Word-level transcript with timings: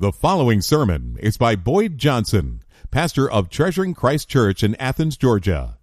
The 0.00 0.12
following 0.12 0.60
sermon 0.60 1.16
is 1.18 1.36
by 1.36 1.56
Boyd 1.56 1.98
Johnson, 1.98 2.62
pastor 2.92 3.28
of 3.28 3.50
Treasuring 3.50 3.94
Christ 3.94 4.28
Church 4.28 4.62
in 4.62 4.76
Athens, 4.76 5.16
Georgia. 5.16 5.78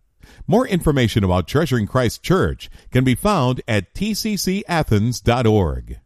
More 0.48 0.66
information 0.66 1.26
about 1.26 1.50
Treasuring 1.50 1.86
Christ 1.86 2.24
Church 2.24 2.70
can 2.92 3.04
be 3.04 3.16
found 3.16 3.60
at 3.68 3.94
tccathens.org. 3.94 6.00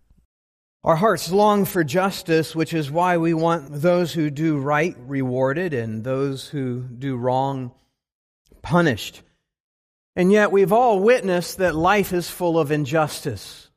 Our 0.84 0.96
hearts 0.96 1.32
long 1.32 1.66
for 1.66 1.84
justice, 1.84 2.56
which 2.56 2.74
is 2.74 2.90
why 2.90 3.18
we 3.18 3.36
want 3.36 3.68
those 3.70 4.12
who 4.12 4.32
do 4.32 4.58
right 4.58 4.96
rewarded 5.06 5.76
and 5.76 6.04
those 6.04 6.48
who 6.48 6.82
do 6.82 7.16
wrong 7.16 7.74
punished. 8.64 9.22
And 10.16 10.32
yet 10.32 10.52
we've 10.52 10.74
all 10.74 11.00
witnessed 11.00 11.60
that 11.60 11.76
life 11.76 12.12
is 12.12 12.28
full 12.28 12.58
of 12.58 12.72
injustice. 12.72 13.70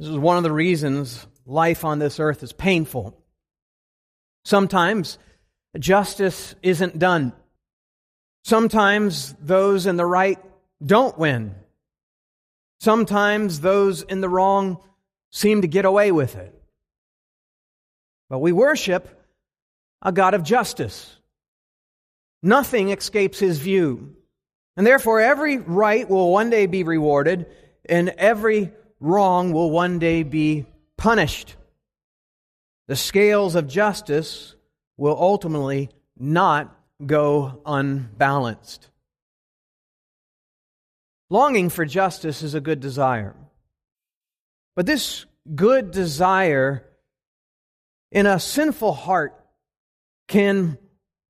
This 0.00 0.08
is 0.08 0.18
one 0.18 0.36
of 0.36 0.42
the 0.42 0.50
reasons 0.50 1.28
life 1.46 1.84
on 1.84 1.98
this 1.98 2.20
earth 2.20 2.42
is 2.42 2.52
painful. 2.52 3.18
Sometimes 4.44 5.18
justice 5.78 6.54
isn't 6.62 6.98
done. 6.98 7.32
Sometimes 8.44 9.34
those 9.40 9.86
in 9.86 9.96
the 9.96 10.06
right 10.06 10.38
don't 10.84 11.16
win. 11.16 11.54
Sometimes 12.80 13.60
those 13.60 14.02
in 14.02 14.20
the 14.20 14.28
wrong 14.28 14.78
seem 15.30 15.62
to 15.62 15.68
get 15.68 15.84
away 15.84 16.10
with 16.10 16.34
it. 16.36 16.52
But 18.28 18.40
we 18.40 18.50
worship 18.50 19.08
a 20.00 20.10
God 20.10 20.34
of 20.34 20.42
justice. 20.42 21.16
Nothing 22.42 22.90
escapes 22.90 23.38
his 23.38 23.58
view. 23.58 24.16
And 24.76 24.86
therefore, 24.86 25.20
every 25.20 25.58
right 25.58 26.08
will 26.08 26.32
one 26.32 26.50
day 26.50 26.66
be 26.66 26.82
rewarded, 26.82 27.46
and 27.84 28.08
every 28.08 28.72
wrong 29.00 29.52
will 29.52 29.70
one 29.70 29.98
day 29.98 30.22
be 30.22 30.66
punished. 30.96 31.56
The 32.88 32.96
scales 32.96 33.54
of 33.54 33.68
justice 33.68 34.54
will 34.96 35.16
ultimately 35.18 35.90
not 36.18 36.76
go 37.04 37.60
unbalanced. 37.64 38.88
Longing 41.30 41.70
for 41.70 41.84
justice 41.84 42.42
is 42.42 42.54
a 42.54 42.60
good 42.60 42.80
desire. 42.80 43.34
But 44.76 44.86
this 44.86 45.24
good 45.54 45.90
desire 45.90 46.84
in 48.10 48.26
a 48.26 48.38
sinful 48.38 48.92
heart 48.92 49.38
can 50.28 50.78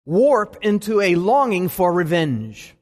warp 0.05 0.59
into 0.63 1.01
a 1.01 1.15
longing 1.15 1.69
for 1.69 1.93
revenge. 1.93 2.75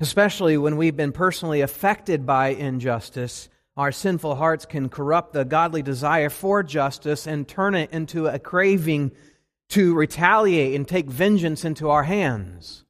Especially 0.00 0.58
when 0.58 0.76
we've 0.76 0.96
been 0.96 1.12
personally 1.12 1.60
affected 1.60 2.26
by 2.26 2.48
injustice, 2.48 3.48
our 3.76 3.92
sinful 3.92 4.34
hearts 4.34 4.66
can 4.66 4.88
corrupt 4.88 5.32
the 5.32 5.44
godly 5.44 5.82
desire 5.82 6.28
for 6.28 6.62
justice 6.62 7.26
and 7.26 7.48
turn 7.48 7.74
it 7.74 7.90
into 7.92 8.26
a 8.26 8.38
craving 8.38 9.12
to 9.70 9.94
retaliate 9.94 10.74
and 10.74 10.86
take 10.86 11.06
vengeance 11.06 11.64
into 11.64 11.88
our 11.88 12.02
hands. 12.02 12.84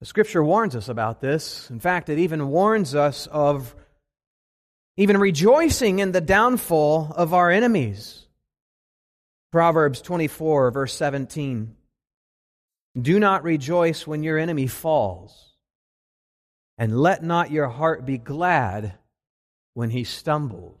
The 0.00 0.06
scripture 0.06 0.42
warns 0.42 0.76
us 0.76 0.88
about 0.88 1.20
this. 1.20 1.70
In 1.70 1.80
fact, 1.80 2.08
it 2.08 2.18
even 2.18 2.48
warns 2.48 2.94
us 2.94 3.26
of 3.26 3.74
even 4.96 5.18
rejoicing 5.18 5.98
in 5.98 6.12
the 6.12 6.20
downfall 6.20 7.12
of 7.14 7.34
our 7.34 7.50
enemies. 7.50 8.26
Proverbs 9.52 10.00
24, 10.00 10.70
verse 10.70 10.94
17. 10.94 11.74
Do 13.00 13.20
not 13.20 13.42
rejoice 13.42 14.06
when 14.06 14.22
your 14.22 14.38
enemy 14.38 14.66
falls, 14.66 15.45
and 16.78 16.98
let 16.98 17.22
not 17.22 17.50
your 17.50 17.68
heart 17.68 18.04
be 18.04 18.18
glad 18.18 18.94
when 19.74 19.90
he 19.90 20.04
stumbles. 20.04 20.78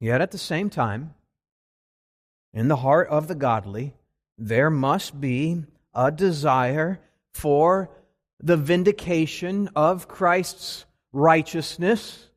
Yet 0.00 0.20
at 0.20 0.30
the 0.30 0.38
same 0.38 0.70
time, 0.70 1.14
in 2.52 2.68
the 2.68 2.76
heart 2.76 3.08
of 3.08 3.26
the 3.26 3.34
godly, 3.34 3.94
there 4.38 4.70
must 4.70 5.20
be 5.20 5.64
a 5.94 6.10
desire 6.10 7.00
for 7.32 7.90
the 8.40 8.56
vindication 8.56 9.70
of 9.74 10.08
Christ's 10.08 10.84
righteousness, 11.12 12.28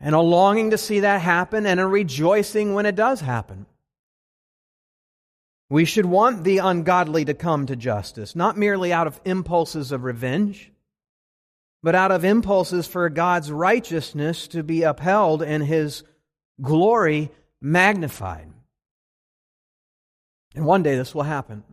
and 0.00 0.14
a 0.14 0.20
longing 0.20 0.70
to 0.70 0.78
see 0.78 1.00
that 1.00 1.20
happen, 1.20 1.66
and 1.66 1.80
a 1.80 1.86
rejoicing 1.86 2.74
when 2.74 2.86
it 2.86 2.94
does 2.94 3.20
happen. 3.20 3.66
We 5.70 5.84
should 5.84 6.06
want 6.06 6.44
the 6.44 6.58
ungodly 6.58 7.24
to 7.24 7.34
come 7.34 7.66
to 7.66 7.76
justice, 7.76 8.36
not 8.36 8.56
merely 8.56 8.92
out 8.92 9.06
of 9.06 9.20
impulses 9.24 9.92
of 9.92 10.04
revenge, 10.04 10.70
but 11.82 11.94
out 11.94 12.12
of 12.12 12.24
impulses 12.24 12.86
for 12.86 13.08
God's 13.08 13.50
righteousness 13.50 14.48
to 14.48 14.62
be 14.62 14.82
upheld 14.82 15.42
and 15.42 15.64
His 15.64 16.04
glory 16.60 17.30
magnified. 17.60 18.50
And 20.54 20.66
one 20.66 20.82
day 20.82 20.96
this 20.96 21.14
will 21.14 21.22
happen. 21.22 21.64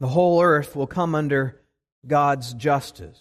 The 0.00 0.08
whole 0.08 0.42
earth 0.42 0.74
will 0.74 0.86
come 0.86 1.14
under 1.14 1.60
God's 2.06 2.52
justice. 2.54 3.20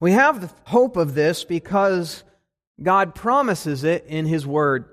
We 0.00 0.12
have 0.12 0.40
the 0.40 0.50
hope 0.64 0.96
of 0.96 1.14
this 1.14 1.44
because 1.44 2.22
God 2.80 3.14
promises 3.14 3.82
it 3.84 4.04
in 4.06 4.26
His 4.26 4.46
Word. 4.46 4.84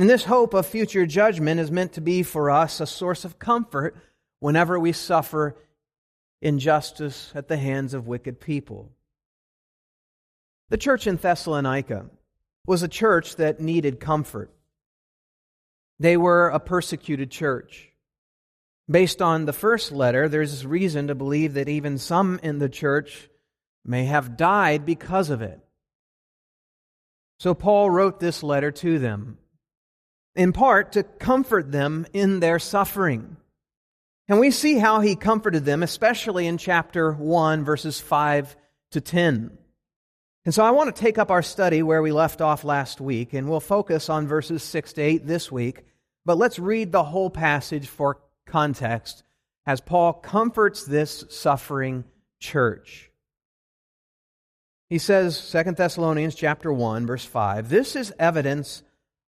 And 0.00 0.08
this 0.08 0.24
hope 0.24 0.54
of 0.54 0.64
future 0.64 1.04
judgment 1.04 1.60
is 1.60 1.70
meant 1.70 1.92
to 1.92 2.00
be 2.00 2.22
for 2.22 2.50
us 2.50 2.80
a 2.80 2.86
source 2.86 3.26
of 3.26 3.38
comfort 3.38 3.94
whenever 4.38 4.80
we 4.80 4.92
suffer 4.92 5.58
injustice 6.40 7.30
at 7.34 7.48
the 7.48 7.58
hands 7.58 7.92
of 7.92 8.06
wicked 8.06 8.40
people. 8.40 8.88
The 10.70 10.78
church 10.78 11.06
in 11.06 11.16
Thessalonica 11.16 12.06
was 12.66 12.82
a 12.82 12.88
church 12.88 13.36
that 13.36 13.60
needed 13.60 14.00
comfort. 14.00 14.50
They 15.98 16.16
were 16.16 16.48
a 16.48 16.60
persecuted 16.60 17.30
church. 17.30 17.90
Based 18.90 19.20
on 19.20 19.44
the 19.44 19.52
first 19.52 19.92
letter, 19.92 20.30
there's 20.30 20.64
reason 20.64 21.08
to 21.08 21.14
believe 21.14 21.52
that 21.52 21.68
even 21.68 21.98
some 21.98 22.40
in 22.42 22.58
the 22.58 22.70
church 22.70 23.28
may 23.84 24.06
have 24.06 24.38
died 24.38 24.86
because 24.86 25.28
of 25.28 25.42
it. 25.42 25.60
So 27.38 27.52
Paul 27.52 27.90
wrote 27.90 28.18
this 28.18 28.42
letter 28.42 28.70
to 28.70 28.98
them, 28.98 29.36
in 30.34 30.52
part 30.52 30.92
to 30.92 31.02
comfort 31.02 31.72
them 31.72 32.06
in 32.12 32.40
their 32.40 32.58
suffering. 32.58 33.36
And 34.28 34.38
we 34.38 34.50
see 34.50 34.78
how 34.78 35.00
he 35.00 35.16
comforted 35.16 35.64
them, 35.64 35.82
especially 35.82 36.46
in 36.46 36.56
chapter 36.56 37.12
1, 37.12 37.64
verses 37.64 38.00
5 38.00 38.56
to 38.92 39.00
10. 39.00 39.58
And 40.44 40.54
so 40.54 40.64
I 40.64 40.70
want 40.70 40.94
to 40.94 41.00
take 41.00 41.18
up 41.18 41.30
our 41.30 41.42
study 41.42 41.82
where 41.82 42.00
we 42.00 42.12
left 42.12 42.40
off 42.40 42.64
last 42.64 43.00
week, 43.00 43.34
and 43.34 43.48
we'll 43.48 43.60
focus 43.60 44.08
on 44.08 44.28
verses 44.28 44.62
6 44.62 44.94
to 44.94 45.02
8 45.02 45.26
this 45.26 45.50
week. 45.50 45.84
But 46.24 46.38
let's 46.38 46.58
read 46.58 46.92
the 46.92 47.04
whole 47.04 47.30
passage 47.30 47.88
for 47.88 48.20
context 48.46 49.24
as 49.66 49.80
Paul 49.80 50.12
comforts 50.12 50.84
this 50.84 51.24
suffering 51.28 52.04
church. 52.38 53.10
He 54.88 54.98
says, 54.98 55.50
2 55.52 55.72
Thessalonians 55.72 56.34
chapter 56.34 56.72
1, 56.72 57.06
verse 57.06 57.24
5, 57.24 57.68
This 57.68 57.94
is 57.94 58.12
evidence 58.18 58.82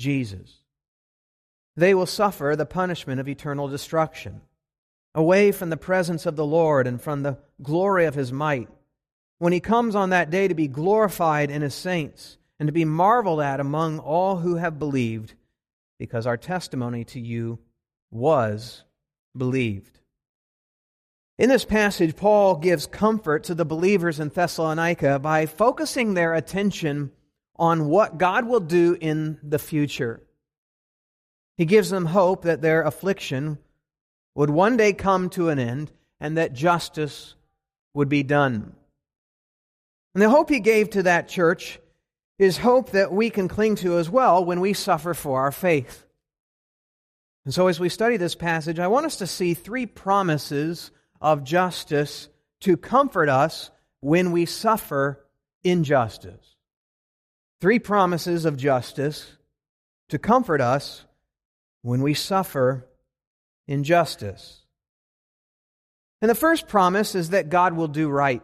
Jesus. 0.00 0.56
They 1.76 1.94
will 1.94 2.06
suffer 2.06 2.56
the 2.56 2.66
punishment 2.66 3.20
of 3.20 3.28
eternal 3.28 3.68
destruction, 3.68 4.40
away 5.14 5.52
from 5.52 5.70
the 5.70 5.76
presence 5.76 6.26
of 6.26 6.34
the 6.34 6.46
Lord 6.46 6.86
and 6.86 7.00
from 7.00 7.22
the 7.22 7.38
glory 7.62 8.06
of 8.06 8.14
his 8.14 8.32
might, 8.32 8.68
when 9.38 9.52
he 9.52 9.60
comes 9.60 9.94
on 9.94 10.10
that 10.10 10.30
day 10.30 10.48
to 10.48 10.54
be 10.54 10.68
glorified 10.68 11.50
in 11.50 11.62
his 11.62 11.74
saints 11.74 12.38
and 12.58 12.66
to 12.66 12.72
be 12.72 12.84
marveled 12.84 13.40
at 13.40 13.60
among 13.60 13.98
all 13.98 14.38
who 14.38 14.56
have 14.56 14.78
believed, 14.78 15.34
because 15.98 16.26
our 16.26 16.36
testimony 16.36 17.04
to 17.04 17.20
you 17.20 17.58
was 18.10 18.82
believed. 19.36 20.00
In 21.38 21.48
this 21.48 21.64
passage, 21.64 22.16
Paul 22.16 22.56
gives 22.56 22.86
comfort 22.86 23.44
to 23.44 23.54
the 23.54 23.64
believers 23.64 24.20
in 24.20 24.28
Thessalonica 24.28 25.18
by 25.18 25.46
focusing 25.46 26.14
their 26.14 26.34
attention 26.34 27.12
on 27.60 27.86
what 27.88 28.16
God 28.16 28.46
will 28.46 28.60
do 28.60 28.96
in 28.98 29.38
the 29.42 29.58
future. 29.58 30.22
He 31.58 31.66
gives 31.66 31.90
them 31.90 32.06
hope 32.06 32.44
that 32.44 32.62
their 32.62 32.82
affliction 32.82 33.58
would 34.34 34.48
one 34.48 34.78
day 34.78 34.94
come 34.94 35.28
to 35.30 35.50
an 35.50 35.58
end 35.58 35.92
and 36.18 36.38
that 36.38 36.54
justice 36.54 37.34
would 37.92 38.08
be 38.08 38.22
done. 38.22 38.74
And 40.14 40.22
the 40.22 40.30
hope 40.30 40.48
he 40.48 40.60
gave 40.60 40.88
to 40.90 41.02
that 41.02 41.28
church 41.28 41.78
is 42.38 42.56
hope 42.56 42.92
that 42.92 43.12
we 43.12 43.28
can 43.28 43.46
cling 43.46 43.76
to 43.76 43.98
as 43.98 44.08
well 44.08 44.42
when 44.42 44.60
we 44.60 44.72
suffer 44.72 45.12
for 45.12 45.40
our 45.40 45.52
faith. 45.52 46.06
And 47.44 47.52
so, 47.52 47.66
as 47.66 47.78
we 47.78 47.90
study 47.90 48.16
this 48.16 48.34
passage, 48.34 48.78
I 48.78 48.88
want 48.88 49.06
us 49.06 49.16
to 49.16 49.26
see 49.26 49.52
three 49.52 49.84
promises 49.84 50.90
of 51.20 51.44
justice 51.44 52.28
to 52.60 52.78
comfort 52.78 53.28
us 53.28 53.70
when 54.00 54.32
we 54.32 54.46
suffer 54.46 55.26
injustice. 55.62 56.56
Three 57.60 57.78
promises 57.78 58.44
of 58.44 58.56
justice 58.56 59.32
to 60.08 60.18
comfort 60.18 60.60
us 60.60 61.04
when 61.82 62.02
we 62.02 62.14
suffer 62.14 62.86
injustice. 63.68 64.62
And 66.22 66.30
the 66.30 66.34
first 66.34 66.68
promise 66.68 67.14
is 67.14 67.30
that 67.30 67.50
God 67.50 67.74
will 67.74 67.88
do 67.88 68.08
right. 68.08 68.42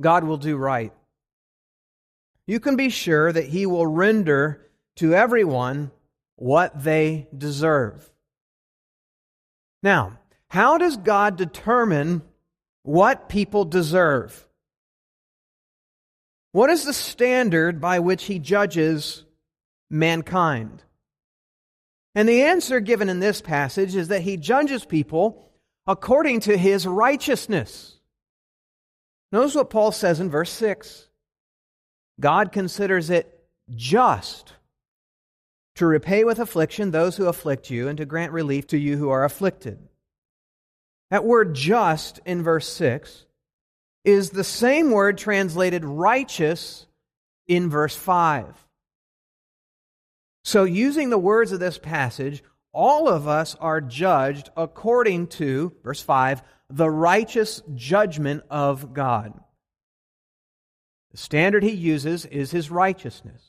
God 0.00 0.24
will 0.24 0.36
do 0.36 0.56
right. 0.56 0.92
You 2.46 2.58
can 2.58 2.76
be 2.76 2.90
sure 2.90 3.32
that 3.32 3.46
He 3.46 3.66
will 3.66 3.86
render 3.86 4.66
to 4.96 5.14
everyone 5.14 5.90
what 6.36 6.82
they 6.82 7.28
deserve. 7.36 8.10
Now, 9.82 10.18
how 10.48 10.78
does 10.78 10.96
God 10.96 11.36
determine 11.36 12.22
what 12.82 13.28
people 13.28 13.64
deserve? 13.64 14.46
What 16.52 16.70
is 16.70 16.84
the 16.84 16.92
standard 16.92 17.80
by 17.80 18.00
which 18.00 18.24
He 18.24 18.38
judges 18.38 19.24
mankind? 19.88 20.82
And 22.14 22.28
the 22.28 22.42
answer 22.42 22.80
given 22.80 23.08
in 23.08 23.20
this 23.20 23.40
passage 23.40 23.94
is 23.94 24.08
that 24.08 24.22
He 24.22 24.36
judges 24.36 24.84
people 24.84 25.50
according 25.86 26.40
to 26.40 26.56
His 26.56 26.86
righteousness. 26.86 27.96
Notice 29.32 29.54
what 29.54 29.70
Paul 29.70 29.92
says 29.92 30.18
in 30.18 30.30
verse 30.30 30.50
6 30.50 31.08
God 32.18 32.52
considers 32.52 33.10
it 33.10 33.40
just 33.70 34.52
to 35.76 35.86
repay 35.86 36.24
with 36.24 36.38
affliction 36.38 36.90
those 36.90 37.16
who 37.16 37.26
afflict 37.26 37.70
you 37.70 37.88
and 37.88 37.96
to 37.96 38.04
grant 38.04 38.32
relief 38.32 38.66
to 38.66 38.78
you 38.78 38.96
who 38.96 39.08
are 39.08 39.24
afflicted. 39.24 39.78
That 41.10 41.24
word 41.24 41.54
just 41.54 42.20
in 42.26 42.42
verse 42.42 42.68
6 42.68 43.24
is 44.04 44.30
the 44.30 44.44
same 44.44 44.90
word 44.90 45.18
translated 45.18 45.84
righteous 45.84 46.86
in 47.46 47.68
verse 47.68 47.94
5. 47.96 48.66
So, 50.44 50.64
using 50.64 51.10
the 51.10 51.18
words 51.18 51.52
of 51.52 51.60
this 51.60 51.78
passage, 51.78 52.42
all 52.72 53.08
of 53.08 53.28
us 53.28 53.56
are 53.56 53.80
judged 53.80 54.50
according 54.56 55.26
to, 55.28 55.74
verse 55.82 56.00
5, 56.00 56.42
the 56.70 56.90
righteous 56.90 57.62
judgment 57.74 58.44
of 58.48 58.94
God. 58.94 59.38
The 61.10 61.18
standard 61.18 61.62
he 61.62 61.72
uses 61.72 62.24
is 62.26 62.52
his 62.52 62.70
righteousness. 62.70 63.42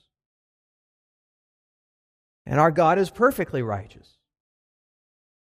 And 2.46 2.60
our 2.60 2.72
God 2.72 2.98
is 2.98 3.12
perfectly 3.12 3.62
righteous. 3.62 4.18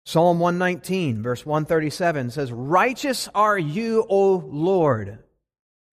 Psalm 0.05 0.39
119, 0.39 1.23
verse 1.23 1.45
137 1.45 2.31
says, 2.31 2.51
Righteous 2.51 3.29
are 3.33 3.57
you, 3.57 4.05
O 4.09 4.35
Lord, 4.35 5.19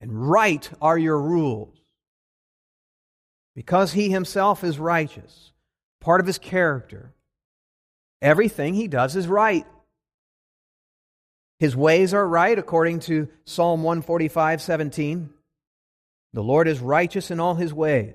and 0.00 0.30
right 0.30 0.68
are 0.80 0.98
your 0.98 1.20
rules. 1.20 1.76
Because 3.54 3.92
he 3.92 4.10
himself 4.10 4.64
is 4.64 4.78
righteous, 4.78 5.52
part 6.00 6.20
of 6.20 6.26
his 6.26 6.38
character, 6.38 7.12
everything 8.20 8.74
he 8.74 8.88
does 8.88 9.14
is 9.14 9.28
right. 9.28 9.66
His 11.60 11.76
ways 11.76 12.14
are 12.14 12.26
right, 12.26 12.58
according 12.58 13.00
to 13.00 13.28
Psalm 13.44 13.82
145, 13.82 14.62
17. 14.62 15.30
The 16.32 16.42
Lord 16.42 16.66
is 16.66 16.80
righteous 16.80 17.30
in 17.30 17.38
all 17.38 17.54
his 17.54 17.74
ways. 17.74 18.14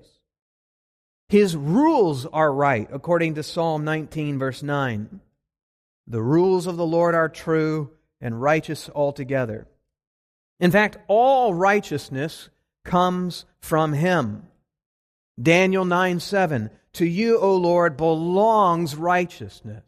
His 1.30 1.56
rules 1.56 2.26
are 2.26 2.52
right, 2.52 2.88
according 2.92 3.36
to 3.36 3.44
Psalm 3.44 3.86
19, 3.86 4.40
verse 4.40 4.62
9. 4.64 5.22
The 6.08 6.22
rules 6.22 6.68
of 6.68 6.78
the 6.78 6.86
Lord 6.86 7.16
are 7.16 7.30
true 7.30 7.92
and 8.22 8.42
righteous 8.42 8.90
altogether. 8.94 9.68
In 10.60 10.72
fact, 10.72 10.98
all 11.08 11.54
righteousness 11.54 12.50
comes 12.84 13.46
from 13.60 13.94
him. 13.94 14.48
Daniel 15.42 15.86
9 15.86 16.20
7. 16.20 16.70
To 16.94 17.06
you, 17.06 17.40
O 17.40 17.58
Lord, 17.58 17.98
belongs 17.98 18.96
righteousness. 18.96 19.86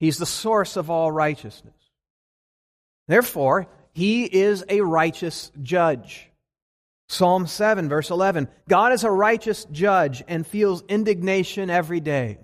He's 0.00 0.18
the 0.18 0.26
source 0.26 0.76
of 0.76 0.90
all 0.90 1.12
righteousness. 1.12 1.74
Therefore, 3.06 3.66
he 3.92 4.24
is 4.24 4.64
a 4.68 4.80
righteous 4.80 5.50
judge. 5.60 6.30
Psalm 7.08 7.46
7, 7.46 7.88
verse 7.88 8.10
11 8.10 8.48
God 8.68 8.92
is 8.92 9.04
a 9.04 9.10
righteous 9.10 9.64
judge 9.66 10.22
and 10.28 10.46
feels 10.46 10.84
indignation 10.88 11.68
every 11.68 12.00
day. 12.00 12.38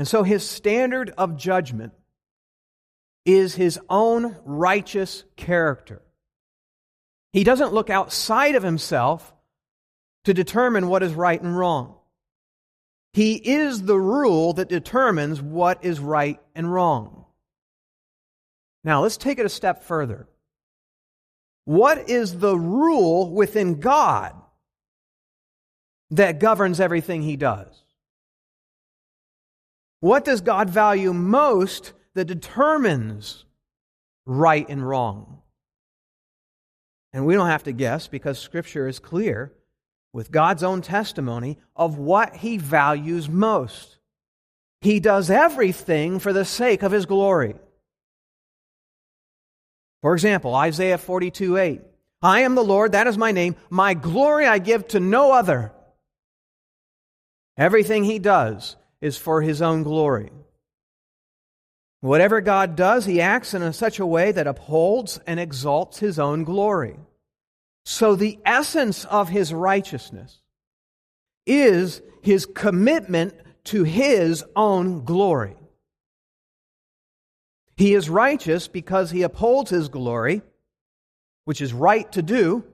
And 0.00 0.08
so 0.08 0.22
his 0.22 0.48
standard 0.48 1.12
of 1.18 1.36
judgment 1.36 1.92
is 3.26 3.54
his 3.54 3.78
own 3.90 4.34
righteous 4.46 5.24
character. 5.36 6.00
He 7.34 7.44
doesn't 7.44 7.74
look 7.74 7.90
outside 7.90 8.54
of 8.54 8.62
himself 8.62 9.30
to 10.24 10.32
determine 10.32 10.88
what 10.88 11.02
is 11.02 11.12
right 11.12 11.38
and 11.38 11.54
wrong. 11.54 11.96
He 13.12 13.34
is 13.34 13.82
the 13.82 13.98
rule 13.98 14.54
that 14.54 14.70
determines 14.70 15.42
what 15.42 15.84
is 15.84 16.00
right 16.00 16.40
and 16.54 16.72
wrong. 16.72 17.26
Now, 18.82 19.02
let's 19.02 19.18
take 19.18 19.38
it 19.38 19.44
a 19.44 19.50
step 19.50 19.84
further. 19.84 20.30
What 21.66 22.08
is 22.08 22.38
the 22.38 22.56
rule 22.56 23.30
within 23.34 23.80
God 23.80 24.32
that 26.12 26.40
governs 26.40 26.80
everything 26.80 27.20
he 27.20 27.36
does? 27.36 27.79
What 30.00 30.24
does 30.24 30.40
God 30.40 30.70
value 30.70 31.12
most 31.12 31.92
that 32.14 32.24
determines 32.24 33.44
right 34.26 34.66
and 34.68 34.86
wrong? 34.86 35.42
And 37.12 37.26
we 37.26 37.34
don't 37.34 37.48
have 37.48 37.64
to 37.64 37.72
guess 37.72 38.08
because 38.08 38.38
Scripture 38.38 38.88
is 38.88 38.98
clear 38.98 39.52
with 40.12 40.30
God's 40.30 40.62
own 40.62 40.80
testimony 40.80 41.58
of 41.76 41.98
what 41.98 42.36
He 42.36 42.56
values 42.56 43.28
most. 43.28 43.98
He 44.80 45.00
does 45.00 45.30
everything 45.30 46.18
for 46.18 46.32
the 46.32 46.44
sake 46.44 46.82
of 46.82 46.92
His 46.92 47.06
glory. 47.06 47.54
For 50.02 50.14
example, 50.14 50.54
Isaiah 50.54 50.98
42 50.98 51.58
8. 51.58 51.80
I 52.22 52.40
am 52.40 52.54
the 52.54 52.64
Lord, 52.64 52.92
that 52.92 53.06
is 53.06 53.18
my 53.18 53.32
name. 53.32 53.56
My 53.68 53.94
glory 53.94 54.46
I 54.46 54.58
give 54.58 54.88
to 54.88 55.00
no 55.00 55.32
other. 55.32 55.72
Everything 57.58 58.04
He 58.04 58.18
does 58.18 58.76
is 59.00 59.16
for 59.16 59.42
his 59.42 59.62
own 59.62 59.82
glory. 59.82 60.30
Whatever 62.00 62.40
God 62.40 62.76
does, 62.76 63.04
he 63.04 63.20
acts 63.20 63.52
in 63.52 63.72
such 63.72 63.98
a 63.98 64.06
way 64.06 64.32
that 64.32 64.46
upholds 64.46 65.18
and 65.26 65.38
exalts 65.38 65.98
his 65.98 66.18
own 66.18 66.44
glory. 66.44 66.96
So 67.84 68.14
the 68.14 68.38
essence 68.44 69.04
of 69.04 69.28
his 69.28 69.52
righteousness 69.52 70.40
is 71.46 72.00
his 72.22 72.46
commitment 72.46 73.34
to 73.64 73.84
his 73.84 74.44
own 74.56 75.04
glory. 75.04 75.56
He 77.76 77.94
is 77.94 78.10
righteous 78.10 78.68
because 78.68 79.10
he 79.10 79.22
upholds 79.22 79.70
his 79.70 79.88
glory, 79.88 80.42
which 81.44 81.60
is 81.60 81.72
right 81.72 82.10
to 82.12 82.22
do, 82.22 82.64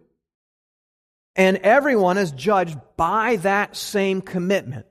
and 1.37 1.59
everyone 1.59 2.19
is 2.19 2.33
judged 2.33 2.79
by 2.97 3.37
that 3.37 3.77
same 3.77 4.21
commitment. 4.21 4.87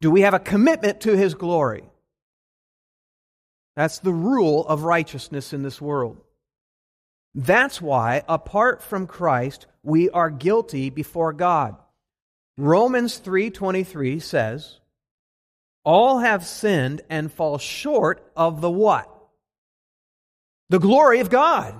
Do 0.00 0.10
we 0.10 0.20
have 0.20 0.34
a 0.34 0.38
commitment 0.38 1.00
to 1.02 1.16
His 1.16 1.34
glory? 1.34 1.84
That's 3.76 3.98
the 4.00 4.12
rule 4.12 4.66
of 4.66 4.82
righteousness 4.82 5.52
in 5.52 5.62
this 5.62 5.80
world. 5.80 6.20
That's 7.34 7.80
why, 7.80 8.24
apart 8.28 8.82
from 8.82 9.06
Christ, 9.06 9.66
we 9.82 10.10
are 10.10 10.30
guilty 10.30 10.90
before 10.90 11.32
God. 11.32 11.76
Romans 12.56 13.18
3:23 13.18 14.18
says, 14.18 14.80
"All 15.84 16.18
have 16.18 16.44
sinned 16.44 17.02
and 17.08 17.32
fall 17.32 17.58
short 17.58 18.32
of 18.34 18.60
the 18.60 18.70
what? 18.70 19.08
The 20.68 20.80
glory 20.80 21.20
of 21.20 21.30
God." 21.30 21.74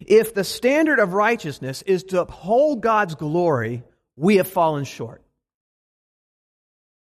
If 0.00 0.34
the 0.34 0.44
standard 0.44 0.98
of 0.98 1.12
righteousness 1.12 1.82
is 1.82 2.02
to 2.04 2.22
uphold 2.22 2.80
God's 2.80 3.14
glory, 3.14 3.84
we 4.16 4.38
have 4.38 4.48
fallen 4.48 4.84
short. 4.84 5.22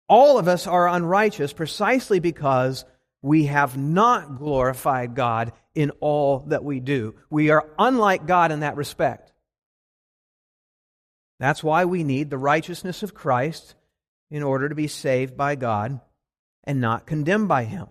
All 0.09 0.39
of 0.39 0.49
us 0.49 0.67
are 0.67 0.89
unrighteous 0.89 1.53
precisely 1.53 2.21
because 2.21 2.85
we 3.23 3.47
have 3.47 3.77
not 3.77 4.37
glorified 4.37 5.15
God 5.15 5.53
in 5.75 5.91
all 6.01 6.41
that 6.49 6.65
we 6.65 6.81
do. 6.81 7.15
We 7.31 7.51
are 7.51 7.69
unlike 7.79 8.27
God 8.27 8.53
in 8.53 8.61
that 8.61 8.77
respect. 8.77 9.33
That's 11.41 11.65
why 11.65 11.85
we 11.85 12.05
need 12.05 12.31
the 12.31 12.39
righteousness 12.39 13.03
of 13.03 13.15
Christ 13.15 13.75
in 14.31 14.43
order 14.43 14.69
to 14.69 14.75
be 14.75 14.89
saved 14.89 15.37
by 15.37 15.55
God 15.57 16.01
and 16.65 16.81
not 16.81 17.07
condemned 17.07 17.49
by 17.49 17.65
Him. 17.65 17.89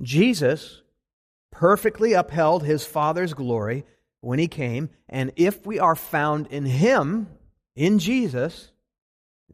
Jesus 0.00 0.82
perfectly 1.50 2.12
upheld 2.12 2.62
his 2.64 2.84
Father's 2.84 3.34
glory 3.34 3.84
when 4.20 4.38
he 4.38 4.48
came, 4.48 4.90
and 5.08 5.32
if 5.36 5.66
we 5.66 5.78
are 5.78 5.94
found 5.94 6.46
in 6.48 6.64
him, 6.64 7.28
in 7.74 7.98
Jesus, 7.98 8.72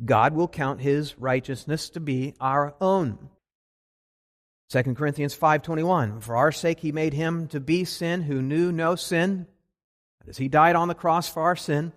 God 0.02 0.34
will 0.34 0.48
count 0.48 0.80
his 0.80 1.18
righteousness 1.18 1.90
to 1.90 2.00
be 2.00 2.34
our 2.40 2.74
own. 2.80 3.30
2 4.70 4.96
Corinthians 4.96 5.34
5:21 5.36 6.20
For 6.20 6.36
our 6.36 6.50
sake 6.50 6.80
he 6.80 6.90
made 6.90 7.12
him 7.12 7.48
to 7.48 7.60
be 7.60 7.84
sin 7.84 8.22
who 8.22 8.42
knew 8.42 8.72
no 8.72 8.96
sin 8.96 9.46
as 10.26 10.38
he 10.38 10.48
died 10.48 10.74
on 10.74 10.88
the 10.88 10.94
cross 10.94 11.28
for 11.28 11.42
our 11.42 11.56
sin 11.56 11.92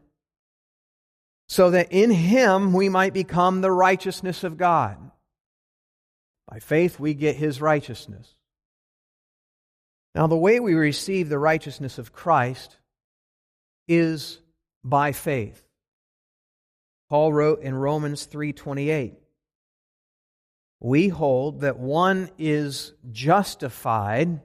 so 1.48 1.72
that 1.72 1.92
in 1.92 2.12
him 2.12 2.74
we 2.74 2.90
might 2.90 3.14
become 3.14 3.62
the 3.62 3.72
righteousness 3.72 4.44
of 4.44 4.58
God. 4.58 4.98
By 6.48 6.60
faith 6.60 7.00
we 7.00 7.14
get 7.14 7.36
his 7.36 7.62
righteousness. 7.62 8.36
Now 10.14 10.28
the 10.28 10.38
way 10.38 10.60
we 10.60 10.74
receive 10.74 11.30
the 11.30 11.40
righteousness 11.40 11.98
of 11.98 12.12
Christ 12.12 12.78
is 13.88 14.40
by 14.84 15.14
faith. 15.14 15.67
Paul 17.10 17.34
wrote 17.34 17.62
in 17.62 17.76
Romans 17.76 18.26
3:28 18.26 19.16
We 20.80 21.08
hold 21.08 21.62
that 21.62 21.80
one 21.80 22.30
is 22.38 22.94
justified 23.12 24.42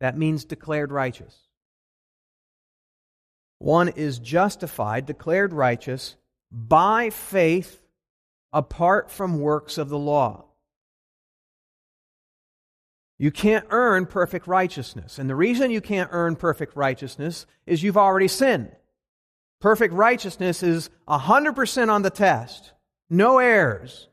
that 0.00 0.16
means 0.16 0.44
declared 0.44 0.92
righteous. 0.92 1.46
One 3.58 3.88
is 3.88 4.18
justified, 4.18 5.06
declared 5.06 5.52
righteous 5.52 6.16
by 6.52 7.10
faith 7.10 7.82
apart 8.52 9.10
from 9.10 9.40
works 9.40 9.78
of 9.78 9.88
the 9.88 9.98
law. 9.98 10.44
You 13.18 13.30
can't 13.30 13.66
earn 13.70 14.04
perfect 14.04 14.46
righteousness. 14.46 15.18
And 15.18 15.30
the 15.30 15.34
reason 15.34 15.70
you 15.70 15.80
can't 15.80 16.10
earn 16.12 16.36
perfect 16.36 16.76
righteousness 16.76 17.46
is 17.64 17.82
you've 17.82 17.96
already 17.96 18.28
sinned. 18.28 18.76
Perfect 19.60 19.94
righteousness 19.94 20.62
is 20.62 20.90
100% 21.08 21.88
on 21.90 22.02
the 22.02 22.10
test, 22.10 22.72
no 23.08 23.38
errors. 23.38 24.08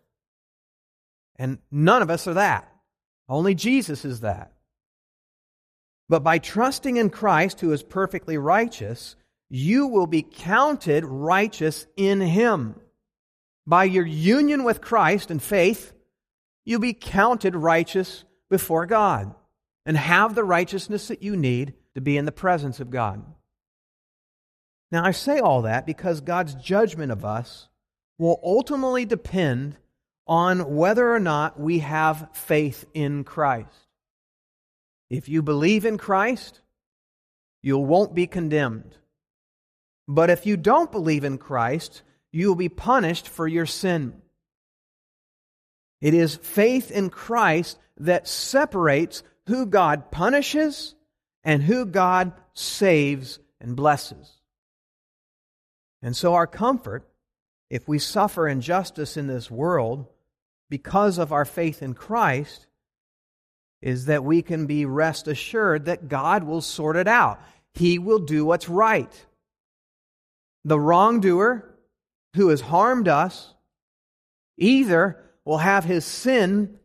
And 1.36 1.58
none 1.72 2.02
of 2.02 2.10
us 2.10 2.28
are 2.28 2.36
that. 2.36 2.72
Only 3.28 3.56
Jesus 3.56 4.06
is 4.06 4.22
that. 4.22 4.54
But 6.10 6.24
by 6.24 6.38
trusting 6.38 6.98
in 6.98 7.10
Christ, 7.10 7.60
who 7.62 7.72
is 7.72 7.84
perfectly 7.84 8.38
righteous, 8.38 9.16
you 9.50 9.88
will 9.88 10.08
be 10.08 10.22
counted 10.22 11.06
righteous 11.06 11.88
in 11.96 12.22
Him. 12.22 12.80
By 13.66 13.86
your 13.86 14.06
union 14.06 14.64
with 14.64 14.82
Christ 14.82 15.32
and 15.32 15.42
faith, 15.42 15.94
you'll 16.66 16.80
be 16.80 16.94
counted 16.94 17.56
righteous 17.56 18.26
before 18.50 18.86
God 18.86 19.34
and 19.86 19.98
have 19.98 20.36
the 20.36 20.44
righteousness 20.44 21.08
that 21.08 21.24
you 21.24 21.36
need 21.36 21.74
to 21.96 22.02
be 22.02 22.18
in 22.18 22.26
the 22.26 22.32
presence 22.32 22.80
of 22.80 22.90
God. 22.90 23.24
Now, 24.94 25.04
I 25.04 25.10
say 25.10 25.40
all 25.40 25.64
that 25.64 25.88
because 25.88 26.22
God's 26.22 26.54
judgment 26.54 27.12
of 27.12 27.26
us 27.26 27.68
will 28.20 28.40
ultimately 28.44 29.06
depend 29.06 29.76
on 30.28 30.76
whether 30.76 31.12
or 31.12 31.20
not 31.20 31.60
we 31.60 31.80
have 31.80 32.30
faith 32.34 32.86
in 32.94 33.24
Christ. 33.24 33.88
If 35.10 35.28
you 35.28 35.42
believe 35.42 35.86
in 35.86 35.98
Christ, 35.98 36.62
you 37.64 37.80
won't 37.80 38.14
be 38.14 38.28
condemned. 38.28 38.96
But 40.08 40.30
if 40.30 40.46
you 40.46 40.58
don't 40.58 40.92
believe 40.92 41.24
in 41.24 41.40
Christ, 41.40 42.04
you 42.32 42.50
will 42.50 42.56
be 42.56 42.70
punished 42.70 43.28
for 43.28 43.48
your 43.48 43.66
sin. 43.66 44.22
It 46.02 46.14
is 46.14 46.36
faith 46.36 46.92
in 46.92 47.10
Christ 47.10 47.80
that 47.98 48.28
separates 48.28 49.24
who 49.48 49.66
God 49.66 50.12
punishes 50.12 50.94
and 51.44 51.64
who 51.64 51.84
God 51.88 52.34
saves 52.54 53.40
and 53.60 53.76
blesses. 53.76 54.43
And 56.03 56.15
so, 56.17 56.33
our 56.33 56.45
comfort, 56.45 57.07
if 57.69 57.88
we 57.88 57.98
suffer 57.98 58.45
injustice 58.45 59.15
in 59.15 59.27
this 59.27 59.50
world 59.50 60.05
because 60.69 61.17
of 61.17 61.31
our 61.31 61.45
faith 61.45 61.81
in 61.81 61.93
Christ, 61.93 62.67
is 63.81 64.05
that 64.05 64.25
we 64.25 64.41
can 64.41 64.65
be 64.65 64.86
rest 64.86 65.29
assured 65.29 65.86
that 65.86 66.10
God 66.10 66.43
will 66.43 66.62
sort 66.62 66.98
it 66.98 67.07
out. 67.07 67.41
He 67.74 68.00
will 68.00 68.19
do 68.19 68.43
what's 68.43 68.67
right. 68.67 69.25
The 70.65 70.79
wrongdoer 70.79 71.74
who 72.36 72.50
has 72.50 72.62
harmed 72.62 73.07
us 73.07 73.53
either 74.57 75.24
will 75.45 75.57
have 75.57 75.86
his 75.86 76.03
sin 76.03 76.79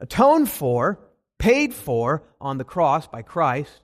atoned 0.00 0.50
for, 0.50 0.98
paid 1.38 1.74
for 1.74 2.24
on 2.40 2.58
the 2.58 2.64
cross 2.64 3.06
by 3.06 3.22
Christ, 3.22 3.82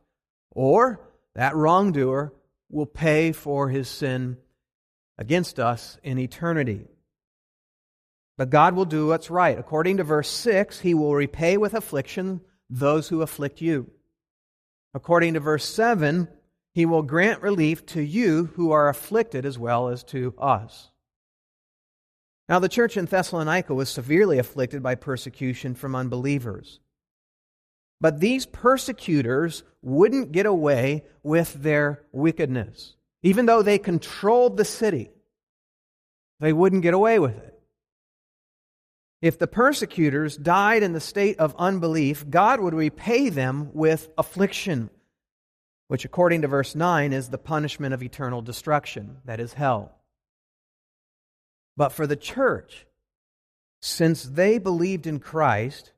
or 0.50 1.00
that 1.36 1.54
wrongdoer 1.54 2.32
will 2.70 2.86
pay 2.86 3.30
for 3.30 3.68
his 3.68 3.88
sin 3.88 4.36
against 5.18 5.58
us 5.58 5.98
in 6.02 6.18
eternity. 6.18 6.86
But 8.36 8.50
God 8.50 8.74
will 8.74 8.84
do 8.84 9.08
what's 9.08 9.30
right. 9.30 9.58
According 9.58 9.96
to 9.96 10.04
verse 10.04 10.30
6, 10.30 10.80
He 10.80 10.94
will 10.94 11.14
repay 11.14 11.56
with 11.56 11.74
affliction 11.74 12.40
those 12.70 13.08
who 13.08 13.22
afflict 13.22 13.60
you. 13.60 13.90
According 14.94 15.34
to 15.34 15.40
verse 15.40 15.64
7, 15.64 16.28
He 16.72 16.86
will 16.86 17.02
grant 17.02 17.42
relief 17.42 17.84
to 17.86 18.00
you 18.00 18.46
who 18.54 18.70
are 18.70 18.88
afflicted 18.88 19.44
as 19.44 19.58
well 19.58 19.88
as 19.88 20.04
to 20.04 20.34
us. 20.38 20.90
Now, 22.48 22.60
the 22.60 22.68
church 22.68 22.96
in 22.96 23.04
Thessalonica 23.04 23.74
was 23.74 23.90
severely 23.90 24.38
afflicted 24.38 24.82
by 24.82 24.94
persecution 24.94 25.74
from 25.74 25.94
unbelievers. 25.94 26.80
But 28.00 28.20
these 28.20 28.46
persecutors 28.46 29.64
wouldn't 29.82 30.32
get 30.32 30.46
away 30.46 31.04
with 31.22 31.52
their 31.54 32.04
wickedness. 32.12 32.94
Even 33.22 33.46
though 33.46 33.62
they 33.62 33.78
controlled 33.78 34.56
the 34.56 34.64
city, 34.64 35.10
they 36.40 36.52
wouldn't 36.52 36.82
get 36.82 36.94
away 36.94 37.18
with 37.18 37.36
it. 37.36 37.58
If 39.20 39.38
the 39.38 39.48
persecutors 39.48 40.36
died 40.36 40.84
in 40.84 40.92
the 40.92 41.00
state 41.00 41.38
of 41.38 41.56
unbelief, 41.58 42.28
God 42.30 42.60
would 42.60 42.74
repay 42.74 43.28
them 43.28 43.70
with 43.72 44.08
affliction, 44.16 44.90
which, 45.88 46.04
according 46.04 46.42
to 46.42 46.48
verse 46.48 46.76
9, 46.76 47.12
is 47.12 47.28
the 47.28 47.38
punishment 47.38 47.94
of 47.94 48.02
eternal 48.02 48.42
destruction, 48.42 49.16
that 49.24 49.40
is, 49.40 49.54
hell. 49.54 49.92
But 51.76 51.90
for 51.90 52.06
the 52.06 52.16
church, 52.16 52.86
since 53.80 54.22
they 54.22 54.58
believed 54.58 55.06
in 55.06 55.18
Christ, 55.18 55.92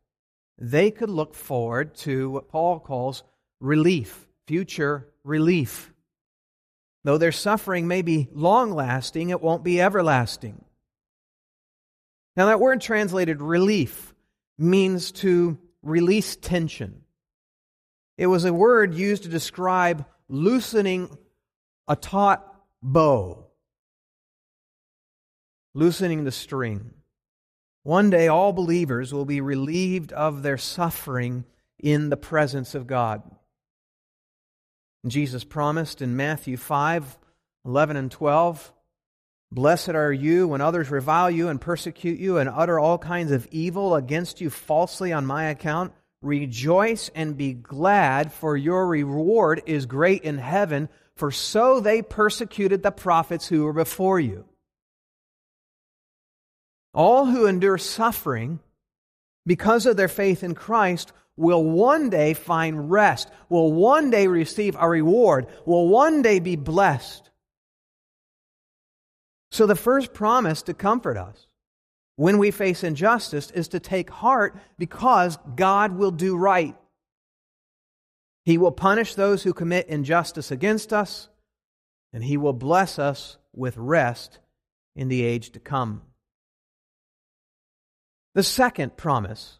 they 0.58 0.90
could 0.90 1.10
look 1.10 1.34
forward 1.34 1.94
to 1.96 2.30
what 2.30 2.48
Paul 2.48 2.80
calls 2.80 3.22
relief, 3.60 4.26
future 4.46 5.08
relief. 5.24 5.92
Though 7.04 7.18
their 7.18 7.32
suffering 7.32 7.88
may 7.88 8.02
be 8.02 8.28
long 8.32 8.72
lasting, 8.72 9.30
it 9.30 9.40
won't 9.40 9.64
be 9.64 9.80
everlasting. 9.80 10.64
Now, 12.36 12.46
that 12.46 12.60
word 12.60 12.80
translated 12.80 13.40
relief 13.40 14.14
means 14.58 15.12
to 15.12 15.58
release 15.82 16.36
tension. 16.36 17.02
It 18.18 18.26
was 18.26 18.44
a 18.44 18.52
word 18.52 18.94
used 18.94 19.22
to 19.22 19.28
describe 19.28 20.04
loosening 20.28 21.16
a 21.88 21.96
taut 21.96 22.46
bow, 22.82 23.46
loosening 25.74 26.24
the 26.24 26.32
string. 26.32 26.92
One 27.82 28.10
day, 28.10 28.28
all 28.28 28.52
believers 28.52 29.12
will 29.12 29.24
be 29.24 29.40
relieved 29.40 30.12
of 30.12 30.42
their 30.42 30.58
suffering 30.58 31.46
in 31.78 32.10
the 32.10 32.16
presence 32.16 32.74
of 32.74 32.86
God. 32.86 33.22
Jesus 35.06 35.44
promised 35.44 36.02
in 36.02 36.16
Matthew 36.16 36.56
5 36.56 37.18
11 37.64 37.96
and 37.96 38.10
12 38.10 38.72
Blessed 39.52 39.90
are 39.90 40.12
you 40.12 40.46
when 40.46 40.60
others 40.60 40.90
revile 40.90 41.28
you 41.28 41.48
and 41.48 41.60
persecute 41.60 42.20
you 42.20 42.38
and 42.38 42.48
utter 42.48 42.78
all 42.78 42.98
kinds 42.98 43.32
of 43.32 43.48
evil 43.50 43.96
against 43.96 44.40
you 44.40 44.48
falsely 44.48 45.12
on 45.12 45.26
my 45.26 45.46
account. 45.46 45.92
Rejoice 46.22 47.10
and 47.16 47.36
be 47.36 47.54
glad, 47.54 48.32
for 48.32 48.56
your 48.56 48.86
reward 48.86 49.62
is 49.66 49.86
great 49.86 50.22
in 50.22 50.38
heaven, 50.38 50.88
for 51.16 51.32
so 51.32 51.80
they 51.80 52.00
persecuted 52.00 52.82
the 52.82 52.92
prophets 52.92 53.48
who 53.48 53.64
were 53.64 53.72
before 53.72 54.20
you. 54.20 54.44
All 56.94 57.26
who 57.26 57.46
endure 57.46 57.78
suffering 57.78 58.60
because 59.46 59.84
of 59.84 59.96
their 59.96 60.08
faith 60.08 60.44
in 60.44 60.54
Christ 60.54 61.12
will 61.40 61.64
one 61.64 62.10
day 62.10 62.34
find 62.34 62.90
rest, 62.90 63.30
will 63.48 63.72
one 63.72 64.10
day 64.10 64.26
receive 64.26 64.76
a 64.78 64.88
reward, 64.88 65.46
will 65.64 65.88
one 65.88 66.20
day 66.20 66.38
be 66.38 66.54
blessed. 66.54 67.30
So, 69.50 69.66
the 69.66 69.74
first 69.74 70.12
promise 70.12 70.62
to 70.62 70.74
comfort 70.74 71.16
us 71.16 71.46
when 72.16 72.36
we 72.36 72.50
face 72.50 72.84
injustice 72.84 73.50
is 73.50 73.68
to 73.68 73.80
take 73.80 74.10
heart 74.10 74.56
because 74.78 75.38
God 75.56 75.96
will 75.96 76.10
do 76.10 76.36
right. 76.36 76.76
He 78.44 78.58
will 78.58 78.72
punish 78.72 79.14
those 79.14 79.42
who 79.42 79.54
commit 79.54 79.88
injustice 79.88 80.50
against 80.50 80.92
us, 80.92 81.30
and 82.12 82.22
He 82.22 82.36
will 82.36 82.52
bless 82.52 82.98
us 82.98 83.38
with 83.54 83.76
rest 83.78 84.38
in 84.94 85.08
the 85.08 85.24
age 85.24 85.52
to 85.52 85.58
come. 85.58 86.02
The 88.34 88.42
second 88.42 88.96
promise 88.98 89.59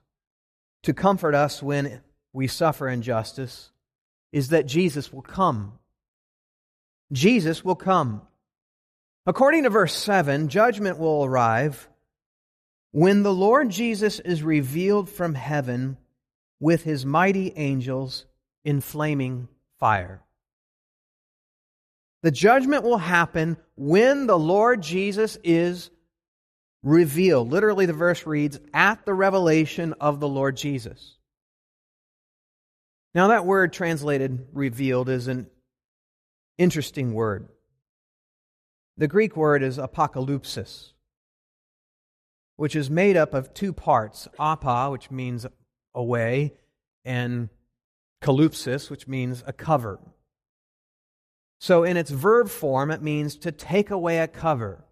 to 0.82 0.94
comfort 0.94 1.34
us 1.34 1.62
when 1.62 2.00
we 2.32 2.46
suffer 2.46 2.88
injustice 2.88 3.70
is 4.32 4.48
that 4.48 4.66
Jesus 4.66 5.12
will 5.12 5.22
come. 5.22 5.78
Jesus 7.12 7.64
will 7.64 7.74
come. 7.74 8.22
According 9.26 9.64
to 9.64 9.70
verse 9.70 9.94
7, 9.94 10.48
judgment 10.48 10.98
will 10.98 11.24
arrive 11.24 11.88
when 12.92 13.22
the 13.22 13.34
Lord 13.34 13.70
Jesus 13.70 14.20
is 14.20 14.42
revealed 14.42 15.08
from 15.08 15.34
heaven 15.34 15.96
with 16.58 16.84
his 16.84 17.04
mighty 17.04 17.52
angels 17.56 18.26
in 18.64 18.80
flaming 18.80 19.48
fire. 19.78 20.22
The 22.22 22.30
judgment 22.30 22.84
will 22.84 22.98
happen 22.98 23.56
when 23.76 24.26
the 24.26 24.38
Lord 24.38 24.82
Jesus 24.82 25.38
is 25.42 25.90
revealed. 26.82 27.50
Literally, 27.50 27.86
the 27.86 27.92
verse 27.92 28.26
reads, 28.26 28.58
at 28.72 29.04
the 29.04 29.14
revelation 29.14 29.94
of 30.00 30.20
the 30.20 30.28
Lord 30.28 30.56
Jesus. 30.56 31.16
Now, 33.14 33.28
that 33.28 33.44
word 33.44 33.72
translated 33.72 34.46
revealed 34.52 35.08
is 35.08 35.26
an 35.26 35.48
interesting 36.58 37.12
word. 37.12 37.48
The 38.96 39.08
Greek 39.08 39.36
word 39.36 39.62
is 39.62 39.78
apocalypsis, 39.78 40.92
which 42.56 42.76
is 42.76 42.90
made 42.90 43.16
up 43.16 43.34
of 43.34 43.52
two 43.52 43.72
parts 43.72 44.28
apo, 44.38 44.92
which 44.92 45.10
means 45.10 45.46
away, 45.94 46.54
and 47.04 47.48
kalypsis, 48.22 48.90
which 48.90 49.08
means 49.08 49.42
a 49.46 49.52
cover. 49.52 49.98
So, 51.58 51.82
in 51.82 51.96
its 51.96 52.10
verb 52.10 52.48
form, 52.48 52.90
it 52.90 53.02
means 53.02 53.36
to 53.36 53.52
take 53.52 53.90
away 53.90 54.18
a 54.18 54.28
cover, 54.28 54.84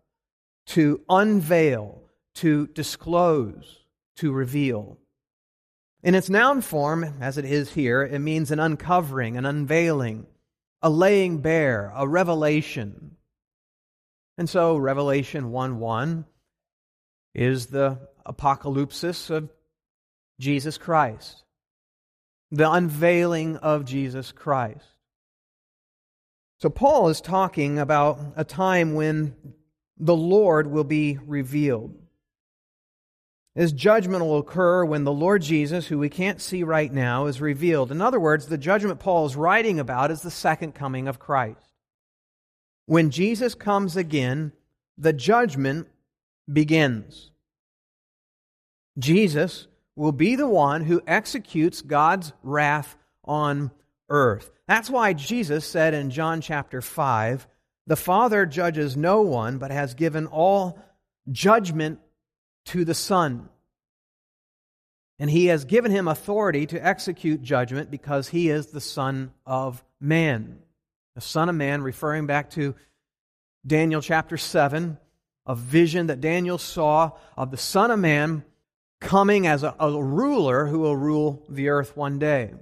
to 0.69 1.01
unveil, 1.09 2.03
to 2.35 2.67
disclose, 2.69 3.79
to 4.17 4.33
reveal. 4.33 4.99
In 6.03 6.15
its 6.15 6.29
noun 6.29 6.61
form, 6.61 7.05
as 7.21 7.39
it 7.39 7.45
is 7.45 7.73
here, 7.73 8.03
it 8.03 8.19
means 8.21 8.51
an 8.51 8.61
uncovering, 8.61 9.37
an 9.37 9.47
unveiling, 9.47 10.27
a 10.83 10.91
laying 10.91 11.39
bare, 11.39 11.93
a 11.97 12.07
revelation. 12.07 13.17
And 14.37 14.49
so, 14.49 14.77
Revelation 14.77 15.51
1 15.51 15.81
1 15.81 16.25
is 17.35 17.67
the 17.67 17.99
apocalypsis 18.27 19.31
of 19.31 19.51
Jesus 20.39 20.79
Christ, 20.79 21.43
the 22.51 22.71
unveiling 22.71 23.57
of 23.57 23.85
Jesus 23.85 24.33
Christ. 24.33 24.87
So, 26.59 26.69
Paul 26.69 27.09
is 27.09 27.21
talking 27.21 27.79
about 27.79 28.21
a 28.37 28.45
time 28.45 28.95
when 28.95 29.35
the 29.99 30.17
Lord 30.17 30.67
will 30.69 30.85
be 30.85 31.19
revealed. 31.27 31.95
His 33.55 33.73
judgment 33.73 34.25
will 34.25 34.39
occur 34.39 34.85
when 34.85 35.03
the 35.03 35.13
Lord 35.13 35.43
Jesus, 35.43 35.89
who 35.89 35.99
we 35.99 36.09
can't 36.09 36.41
see 36.41 36.63
right 36.63 36.93
now, 36.93 37.27
is 37.27 37.41
revealed. 37.41 37.91
In 37.91 38.01
other 38.01 38.21
words, 38.21 38.47
the 38.47 38.59
judgment 38.59 39.01
Paul 39.01 39.27
is 39.27 39.35
writing 39.35 39.81
about 39.81 40.13
is 40.13 40.23
the 40.23 40.31
second 40.31 40.77
coming 40.77 41.09
of 41.09 41.19
Christ. 41.19 41.75
When 42.87 43.11
Jesus 43.11 43.57
comes 43.57 43.97
again, 43.97 44.53
the 44.97 45.13
judgment 45.13 45.89
begins. 46.51 47.33
Jesus 48.99 49.67
will 49.97 50.13
be 50.13 50.37
the 50.37 50.49
one 50.49 50.85
who 50.85 51.03
executes 51.07 51.83
God's 51.83 52.33
wrath 52.43 52.97
on 53.25 53.73
earth. 54.09 54.51
That's 54.69 54.89
why 54.89 55.13
Jesus 55.13 55.67
said 55.67 55.95
in 55.95 56.11
John 56.11 56.41
chapter 56.41 56.81
5 56.81 57.47
the 57.89 57.97
Father 57.97 58.45
judges 58.45 58.99
no 58.99 59.23
one, 59.23 59.57
but 59.57 59.71
has 59.71 59.95
given 59.95 60.27
all 60.27 60.79
judgment 61.33 61.99
to 62.67 62.85
the 62.85 62.95
Son. 62.95 63.49
And 65.19 65.31
he 65.31 65.47
has 65.47 65.65
given 65.65 65.91
him 65.91 66.07
authority 66.07 66.67
to 66.67 66.87
execute 66.87 67.43
judgment 67.43 67.91
because 67.91 68.29
he 68.29 68.51
is 68.51 68.67
the 68.67 68.81
Son 68.83 69.33
of 69.47 69.83
Man. 70.01 70.59
The 71.15 71.23
Son 71.23 71.49
of 71.49 71.55
Man, 71.55 71.81
referring 71.81 72.27
back 72.27 72.51
to 72.51 72.75
Daniel 73.67 74.03
chapter 74.03 74.37
7, 74.37 74.99
a 75.47 75.55
vision 75.55 76.09
that 76.09 76.21
Daniel 76.21 76.59
saw 76.59 77.13
of 77.39 77.51
the 77.51 77.57
Son 77.57 77.91
of 77.91 77.99
Man 77.99 78.45
coming 79.01 79.47
as 79.47 79.63
a, 79.63 79.75
a 79.81 80.03
ruler 80.03 80.67
who 80.67 80.81
will 80.81 80.97
rule 80.97 81.43
the 81.49 81.71
earth 81.71 81.97
one 81.97 82.19
day. 82.19 82.53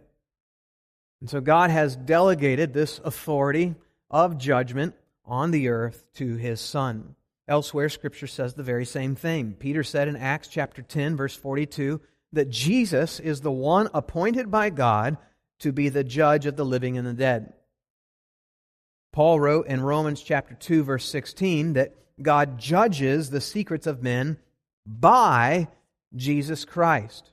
And 1.20 1.28
so 1.28 1.40
God 1.40 1.70
has 1.70 1.96
delegated 1.96 2.72
this 2.72 3.00
authority 3.04 3.74
of 4.08 4.38
judgment 4.38 4.94
on 5.26 5.50
the 5.50 5.68
earth 5.68 6.04
to 6.14 6.36
his 6.36 6.60
Son. 6.60 7.14
Elsewhere, 7.48 7.88
Scripture 7.88 8.26
says 8.26 8.54
the 8.54 8.62
very 8.62 8.84
same 8.84 9.14
thing. 9.14 9.54
Peter 9.58 9.84
said 9.84 10.08
in 10.08 10.16
Acts 10.16 10.48
chapter 10.48 10.82
10, 10.82 11.16
verse 11.16 11.36
42, 11.36 12.00
that 12.32 12.50
Jesus 12.50 13.20
is 13.20 13.40
the 13.40 13.52
one 13.52 13.88
appointed 13.94 14.50
by 14.50 14.70
God 14.70 15.16
to 15.60 15.72
be 15.72 15.88
the 15.88 16.04
judge 16.04 16.46
of 16.46 16.56
the 16.56 16.64
living 16.64 16.98
and 16.98 17.06
the 17.06 17.12
dead. 17.12 17.52
Paul 19.12 19.40
wrote 19.40 19.66
in 19.68 19.80
Romans 19.80 20.20
chapter 20.20 20.54
2 20.54 20.84
verse 20.84 21.08
16 21.08 21.72
that 21.74 21.94
God 22.20 22.58
judges 22.58 23.30
the 23.30 23.40
secrets 23.40 23.86
of 23.86 24.02
men 24.02 24.38
by 24.84 25.68
Jesus 26.14 26.64
Christ. 26.64 27.32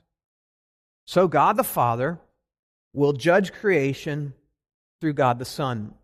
So 1.04 1.28
God 1.28 1.56
the 1.56 1.64
Father 1.64 2.18
will 2.94 3.12
judge 3.12 3.52
creation 3.52 4.32
through 5.00 5.12
God 5.12 5.38
the 5.38 5.44
Son. 5.44 5.94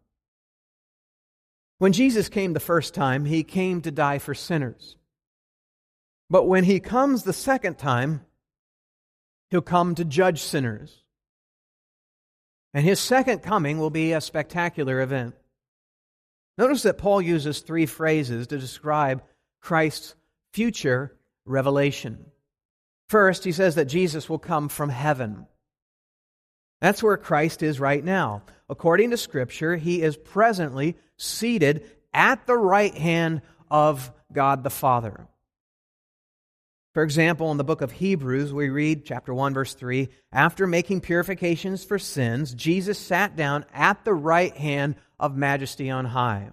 When 1.81 1.95
Jesus 1.95 2.29
came 2.29 2.53
the 2.53 2.61
first 2.61 2.93
time, 2.93 3.25
he 3.25 3.43
came 3.43 3.81
to 3.81 3.91
die 3.91 4.19
for 4.19 4.35
sinners. 4.35 4.99
But 6.29 6.45
when 6.45 6.65
he 6.65 6.79
comes 6.79 7.23
the 7.23 7.33
second 7.33 7.79
time, 7.79 8.21
he'll 9.49 9.63
come 9.63 9.95
to 9.95 10.05
judge 10.05 10.43
sinners. 10.43 11.03
And 12.75 12.85
his 12.85 13.01
second 13.01 13.39
coming 13.39 13.79
will 13.79 13.89
be 13.89 14.13
a 14.13 14.21
spectacular 14.21 15.01
event. 15.01 15.37
Notice 16.59 16.83
that 16.83 16.99
Paul 16.99 17.23
uses 17.23 17.61
three 17.61 17.87
phrases 17.87 18.49
to 18.49 18.59
describe 18.59 19.23
Christ's 19.63 20.15
future 20.53 21.17
revelation. 21.47 22.27
First, 23.09 23.43
he 23.43 23.53
says 23.53 23.77
that 23.77 23.87
Jesus 23.87 24.29
will 24.29 24.39
come 24.39 24.69
from 24.69 24.91
heaven. 24.91 25.47
That's 26.81 27.03
where 27.03 27.17
Christ 27.17 27.63
is 27.63 27.79
right 27.79 28.03
now. 28.03 28.43
According 28.69 29.11
to 29.11 29.17
Scripture, 29.17 29.77
he 29.77 30.03
is 30.03 30.17
presently 30.17 30.97
seated 31.19 31.91
at 32.15 32.47
the 32.47 32.57
right 32.57 32.95
hand 32.95 33.43
of 33.71 34.11
God 34.33 34.65
the 34.65 34.71
Father. 34.71 35.27
For 36.93 37.05
example, 37.05 37.53
in 37.53 37.57
the 37.57 37.65
book 37.65 37.83
of 37.83 37.93
Hebrews, 37.93 38.53
we 38.53 38.69
read, 38.69 39.05
chapter 39.05 39.33
1, 39.33 39.55
verse 39.55 39.75
3 39.75 40.09
After 40.33 40.67
making 40.67 41.03
purifications 41.03 41.85
for 41.85 41.99
sins, 41.99 42.53
Jesus 42.55 42.99
sat 42.99 43.37
down 43.37 43.65
at 43.73 44.05
the 44.05 44.15
right 44.15 44.57
hand 44.57 44.97
of 45.19 45.37
majesty 45.37 45.89
on 45.91 46.07
high. 46.07 46.51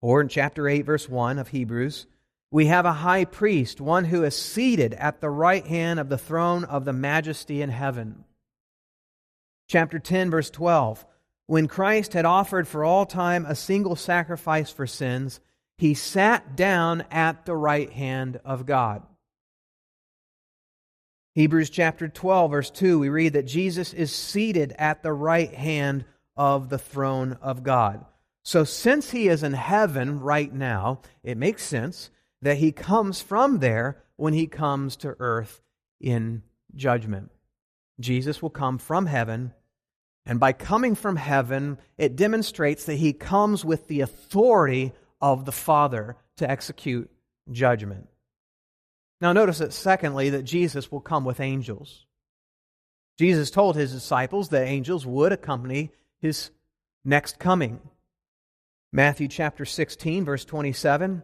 Or 0.00 0.20
in 0.20 0.28
chapter 0.28 0.68
8, 0.68 0.82
verse 0.82 1.08
1 1.08 1.38
of 1.38 1.48
Hebrews, 1.48 2.06
we 2.50 2.66
have 2.66 2.86
a 2.86 2.92
high 2.92 3.26
priest, 3.26 3.80
one 3.80 4.06
who 4.06 4.24
is 4.24 4.36
seated 4.36 4.94
at 4.94 5.20
the 5.20 5.30
right 5.30 5.66
hand 5.66 6.00
of 6.00 6.08
the 6.08 6.18
throne 6.18 6.64
of 6.64 6.84
the 6.84 6.92
majesty 6.92 7.62
in 7.62 7.70
heaven. 7.70 8.24
Chapter 9.68 9.98
10, 9.98 10.30
verse 10.30 10.50
12 10.50 11.04
when 11.48 11.66
Christ 11.66 12.12
had 12.12 12.26
offered 12.26 12.68
for 12.68 12.84
all 12.84 13.06
time 13.06 13.46
a 13.46 13.54
single 13.54 13.96
sacrifice 13.96 14.70
for 14.70 14.86
sins, 14.86 15.40
he 15.78 15.94
sat 15.94 16.56
down 16.56 17.04
at 17.10 17.46
the 17.46 17.56
right 17.56 17.90
hand 17.90 18.38
of 18.44 18.66
God. 18.66 19.02
Hebrews 21.34 21.70
chapter 21.70 22.06
12, 22.06 22.50
verse 22.50 22.70
2, 22.70 22.98
we 22.98 23.08
read 23.08 23.32
that 23.32 23.46
Jesus 23.46 23.94
is 23.94 24.14
seated 24.14 24.74
at 24.78 25.02
the 25.02 25.12
right 25.12 25.54
hand 25.54 26.04
of 26.36 26.68
the 26.68 26.78
throne 26.78 27.38
of 27.40 27.62
God. 27.62 28.04
So, 28.44 28.64
since 28.64 29.10
he 29.10 29.28
is 29.28 29.42
in 29.42 29.54
heaven 29.54 30.20
right 30.20 30.52
now, 30.52 31.00
it 31.22 31.38
makes 31.38 31.62
sense 31.62 32.10
that 32.42 32.58
he 32.58 32.72
comes 32.72 33.22
from 33.22 33.60
there 33.60 34.04
when 34.16 34.34
he 34.34 34.46
comes 34.46 34.96
to 34.96 35.16
earth 35.18 35.62
in 35.98 36.42
judgment. 36.74 37.30
Jesus 38.00 38.42
will 38.42 38.50
come 38.50 38.76
from 38.76 39.06
heaven 39.06 39.54
and 40.28 40.38
by 40.38 40.52
coming 40.52 40.94
from 40.94 41.16
heaven, 41.16 41.78
it 41.96 42.14
demonstrates 42.14 42.84
that 42.84 42.96
he 42.96 43.14
comes 43.14 43.64
with 43.64 43.88
the 43.88 44.02
authority 44.02 44.92
of 45.22 45.46
the 45.46 45.52
Father 45.52 46.16
to 46.36 46.48
execute 46.48 47.10
judgment. 47.50 48.08
Now, 49.22 49.32
notice 49.32 49.58
that, 49.58 49.72
secondly, 49.72 50.28
that 50.30 50.42
Jesus 50.42 50.92
will 50.92 51.00
come 51.00 51.24
with 51.24 51.40
angels. 51.40 52.04
Jesus 53.18 53.50
told 53.50 53.74
his 53.74 53.90
disciples 53.90 54.50
that 54.50 54.68
angels 54.68 55.06
would 55.06 55.32
accompany 55.32 55.92
his 56.20 56.50
next 57.06 57.38
coming. 57.38 57.80
Matthew 58.92 59.28
chapter 59.28 59.64
16, 59.64 60.26
verse 60.26 60.44
27 60.44 61.22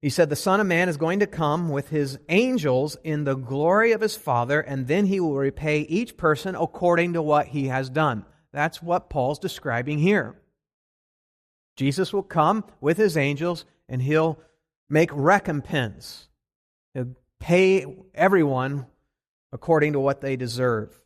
he 0.00 0.10
said, 0.10 0.30
The 0.30 0.36
Son 0.36 0.60
of 0.60 0.66
Man 0.66 0.88
is 0.88 0.96
going 0.96 1.20
to 1.20 1.26
come 1.26 1.68
with 1.68 1.88
his 1.88 2.18
angels 2.28 2.96
in 3.02 3.24
the 3.24 3.34
glory 3.34 3.92
of 3.92 4.00
his 4.00 4.16
Father, 4.16 4.60
and 4.60 4.86
then 4.86 5.06
he 5.06 5.18
will 5.18 5.34
repay 5.34 5.80
each 5.80 6.16
person 6.16 6.54
according 6.54 7.14
to 7.14 7.22
what 7.22 7.48
he 7.48 7.66
has 7.68 7.90
done. 7.90 8.24
That's 8.52 8.82
what 8.82 9.10
Paul's 9.10 9.38
describing 9.38 9.98
here. 9.98 10.40
Jesus 11.76 12.12
will 12.12 12.22
come 12.22 12.64
with 12.80 12.96
his 12.96 13.16
angels, 13.16 13.64
and 13.88 14.00
he'll 14.02 14.38
make 14.88 15.10
recompense. 15.12 16.28
He'll 16.94 17.16
pay 17.40 17.86
everyone 18.14 18.86
according 19.52 19.94
to 19.94 20.00
what 20.00 20.20
they 20.20 20.36
deserve. 20.36 21.00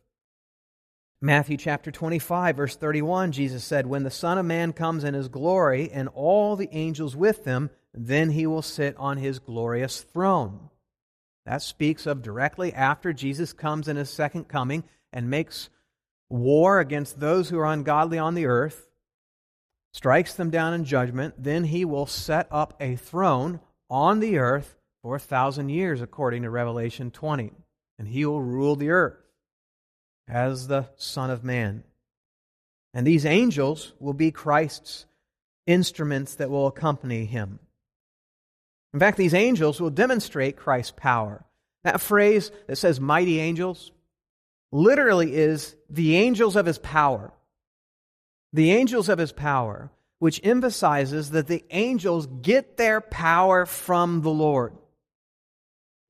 Matthew 1.25 1.55
chapter 1.55 1.89
25, 1.89 2.57
verse 2.57 2.75
31, 2.75 3.31
Jesus 3.31 3.63
said, 3.63 3.87
When 3.87 4.03
the 4.03 4.11
Son 4.11 4.37
of 4.37 4.45
Man 4.45 4.73
comes 4.73 5.05
in 5.05 5.13
his 5.13 5.29
glory 5.29 5.89
and 5.89 6.09
all 6.09 6.57
the 6.57 6.67
angels 6.73 7.15
with 7.15 7.45
him, 7.45 7.69
then 7.93 8.31
he 8.31 8.45
will 8.45 8.61
sit 8.61 8.93
on 8.97 9.15
his 9.15 9.39
glorious 9.39 10.01
throne. 10.01 10.69
That 11.45 11.61
speaks 11.61 12.05
of 12.05 12.23
directly 12.23 12.73
after 12.73 13.13
Jesus 13.13 13.53
comes 13.53 13.87
in 13.87 13.95
his 13.95 14.09
second 14.09 14.49
coming 14.49 14.83
and 15.13 15.29
makes 15.29 15.69
war 16.29 16.81
against 16.81 17.21
those 17.21 17.47
who 17.47 17.57
are 17.57 17.71
ungodly 17.71 18.17
on 18.17 18.35
the 18.35 18.47
earth, 18.47 18.89
strikes 19.93 20.33
them 20.33 20.49
down 20.49 20.73
in 20.73 20.83
judgment. 20.83 21.35
Then 21.37 21.63
he 21.63 21.85
will 21.85 22.05
set 22.05 22.49
up 22.51 22.75
a 22.81 22.97
throne 22.97 23.61
on 23.89 24.19
the 24.19 24.39
earth 24.39 24.75
for 25.01 25.15
a 25.15 25.19
thousand 25.19 25.69
years, 25.69 26.01
according 26.01 26.43
to 26.43 26.49
Revelation 26.49 27.11
20. 27.11 27.53
And 27.97 28.09
he 28.09 28.25
will 28.25 28.41
rule 28.41 28.75
the 28.75 28.89
earth 28.89 29.22
as 30.27 30.67
the 30.67 30.89
Son 30.95 31.29
of 31.29 31.43
Man. 31.43 31.83
And 32.93 33.05
these 33.07 33.25
angels 33.25 33.93
will 33.99 34.13
be 34.13 34.31
Christ's 34.31 35.05
instruments 35.65 36.35
that 36.35 36.49
will 36.49 36.67
accompany 36.67 37.25
him. 37.25 37.59
In 38.93 38.99
fact, 38.99 39.17
these 39.17 39.33
angels 39.33 39.81
will 39.81 39.89
demonstrate 39.89 40.57
Christ's 40.57 40.93
power. 40.95 41.45
That 41.83 42.01
phrase 42.01 42.51
that 42.67 42.77
says 42.77 42.99
mighty 42.99 43.39
angels 43.39 43.91
literally 44.71 45.35
is 45.35 45.75
the 45.89 46.15
angels 46.15 46.55
of 46.55 46.65
his 46.65 46.77
power. 46.77 47.33
The 48.53 48.71
angels 48.71 49.09
of 49.09 49.17
his 49.17 49.31
power, 49.31 49.89
which 50.19 50.39
emphasizes 50.43 51.31
that 51.31 51.47
the 51.47 51.65
angels 51.71 52.27
get 52.27 52.77
their 52.77 53.01
power 53.01 53.65
from 53.65 54.21
the 54.21 54.29
Lord. 54.29 54.73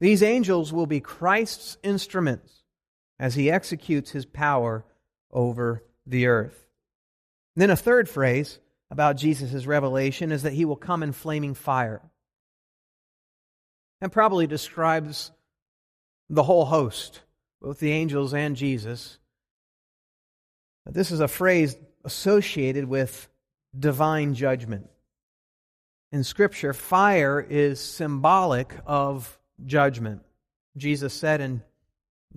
These 0.02 0.22
angels 0.22 0.74
will 0.74 0.86
be 0.86 1.00
Christ's 1.00 1.78
instruments 1.84 2.63
as 3.20 3.36
he 3.36 3.52
executes 3.52 4.12
his 4.12 4.26
power 4.26 4.86
over 5.32 5.84
the 6.06 6.28
earth. 6.28 6.66
And 7.56 7.62
then 7.62 7.70
a 7.70 7.76
third 7.76 8.10
phrase 8.10 8.60
about 8.90 9.18
Jesus' 9.18 9.66
revelation 9.66 10.32
is 10.32 10.44
that 10.44 10.54
he 10.54 10.66
will 10.66 10.76
come 10.76 11.04
in 11.04 11.12
flaming 11.12 11.54
fire. 11.54 12.02
And 14.02 14.12
probably 14.12 14.48
describes 14.48 15.32
the 16.30 16.44
whole 16.44 16.66
host, 16.66 17.22
both 17.62 17.80
the 17.80 17.92
angels 17.92 18.34
and 18.34 18.56
Jesus. 18.56 19.18
But 20.86 20.94
this 20.94 21.12
is 21.12 21.22
a 21.22 21.28
phrase 21.28 21.76
associated 22.04 22.86
with 22.86 23.30
divine 23.78 24.34
judgment. 24.34 24.90
In 26.12 26.24
Scripture, 26.24 26.74
fire 26.74 27.40
is 27.40 27.80
symbolic 27.80 28.76
of 28.86 29.40
judgment. 29.66 30.22
Jesus 30.78 31.14
said 31.14 31.42
in 31.42 31.64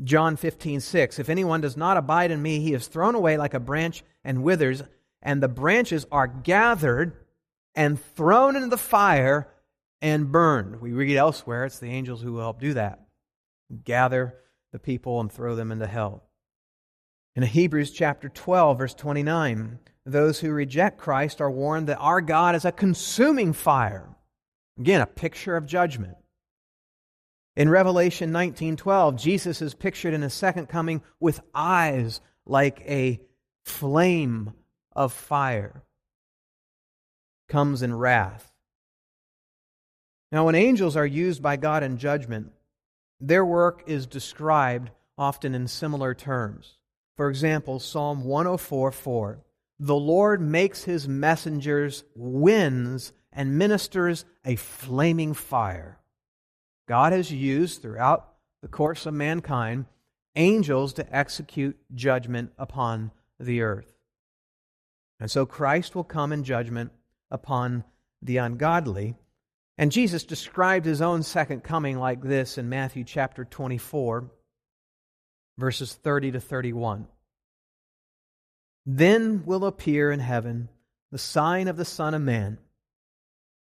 John 0.02 0.36
15, 0.36 0.80
6. 0.80 1.18
If 1.18 1.28
anyone 1.28 1.60
does 1.60 1.76
not 1.76 1.96
abide 1.96 2.30
in 2.30 2.42
me, 2.42 2.60
he 2.60 2.74
is 2.74 2.86
thrown 2.86 3.14
away 3.14 3.36
like 3.36 3.54
a 3.54 3.60
branch 3.60 4.04
and 4.24 4.42
withers, 4.42 4.82
and 5.22 5.42
the 5.42 5.48
branches 5.48 6.06
are 6.12 6.26
gathered 6.26 7.16
and 7.74 8.00
thrown 8.00 8.56
into 8.56 8.68
the 8.68 8.76
fire 8.76 9.48
and 10.02 10.30
burned. 10.30 10.80
We 10.80 10.92
read 10.92 11.16
elsewhere, 11.16 11.64
it's 11.64 11.78
the 11.78 11.90
angels 11.90 12.22
who 12.22 12.34
will 12.34 12.42
help 12.42 12.60
do 12.60 12.74
that. 12.74 13.00
Gather 13.84 14.34
the 14.72 14.78
people 14.78 15.20
and 15.20 15.32
throw 15.32 15.54
them 15.56 15.72
into 15.72 15.86
hell. 15.86 16.22
In 17.34 17.42
Hebrews 17.42 17.90
chapter 17.90 18.28
12, 18.28 18.78
verse 18.78 18.94
29, 18.94 19.78
those 20.04 20.40
who 20.40 20.50
reject 20.50 20.98
Christ 20.98 21.40
are 21.40 21.50
warned 21.50 21.88
that 21.88 21.98
our 21.98 22.20
God 22.20 22.54
is 22.54 22.64
a 22.64 22.72
consuming 22.72 23.52
fire. 23.52 24.08
Again, 24.78 25.00
a 25.00 25.06
picture 25.06 25.56
of 25.56 25.66
judgment. 25.66 26.16
In 27.56 27.70
Revelation 27.70 28.30
19:12, 28.32 29.16
Jesus 29.16 29.62
is 29.62 29.74
pictured 29.74 30.12
in 30.12 30.20
his 30.20 30.34
second 30.34 30.66
coming 30.66 31.02
with 31.18 31.40
eyes 31.54 32.20
like 32.44 32.82
a 32.82 33.20
flame 33.64 34.52
of 34.92 35.12
fire. 35.12 35.82
Comes 37.48 37.80
in 37.80 37.94
wrath. 37.94 38.52
Now, 40.30 40.44
when 40.44 40.54
angels 40.54 40.96
are 40.96 41.06
used 41.06 41.42
by 41.42 41.56
God 41.56 41.82
in 41.82 41.96
judgment, 41.96 42.52
their 43.20 43.44
work 43.44 43.82
is 43.86 44.06
described 44.06 44.90
often 45.16 45.54
in 45.54 45.66
similar 45.66 46.12
terms. 46.14 46.76
For 47.16 47.30
example, 47.30 47.78
Psalm 47.78 48.24
104 48.24 48.92
4. 48.92 49.38
The 49.78 49.94
Lord 49.94 50.42
makes 50.42 50.84
his 50.84 51.08
messengers 51.08 52.04
winds 52.14 53.14
and 53.32 53.56
ministers 53.56 54.26
a 54.44 54.56
flaming 54.56 55.32
fire. 55.32 55.98
God 56.86 57.12
has 57.12 57.32
used 57.32 57.82
throughout 57.82 58.34
the 58.62 58.68
course 58.68 59.06
of 59.06 59.14
mankind 59.14 59.86
angels 60.36 60.92
to 60.94 61.16
execute 61.16 61.76
judgment 61.94 62.52
upon 62.58 63.10
the 63.40 63.62
earth. 63.62 63.92
And 65.18 65.30
so 65.30 65.46
Christ 65.46 65.94
will 65.94 66.04
come 66.04 66.32
in 66.32 66.44
judgment 66.44 66.92
upon 67.30 67.84
the 68.22 68.36
ungodly. 68.36 69.16
And 69.78 69.92
Jesus 69.92 70.24
described 70.24 70.86
his 70.86 71.02
own 71.02 71.22
second 71.22 71.62
coming 71.62 71.98
like 71.98 72.22
this 72.22 72.58
in 72.58 72.68
Matthew 72.68 73.04
chapter 73.04 73.44
24, 73.44 74.30
verses 75.58 75.94
30 75.94 76.32
to 76.32 76.40
31. 76.40 77.06
Then 78.84 79.42
will 79.44 79.64
appear 79.64 80.12
in 80.12 80.20
heaven 80.20 80.68
the 81.10 81.18
sign 81.18 81.68
of 81.68 81.76
the 81.76 81.84
Son 81.84 82.14
of 82.14 82.22
Man, 82.22 82.58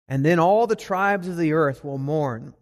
and 0.07 0.25
then 0.25 0.39
all 0.39 0.65
the 0.65 0.75
tribes 0.75 1.27
of 1.27 1.37
the 1.37 1.53
earth 1.53 1.83
will 1.83 1.97
mourn 1.97 2.53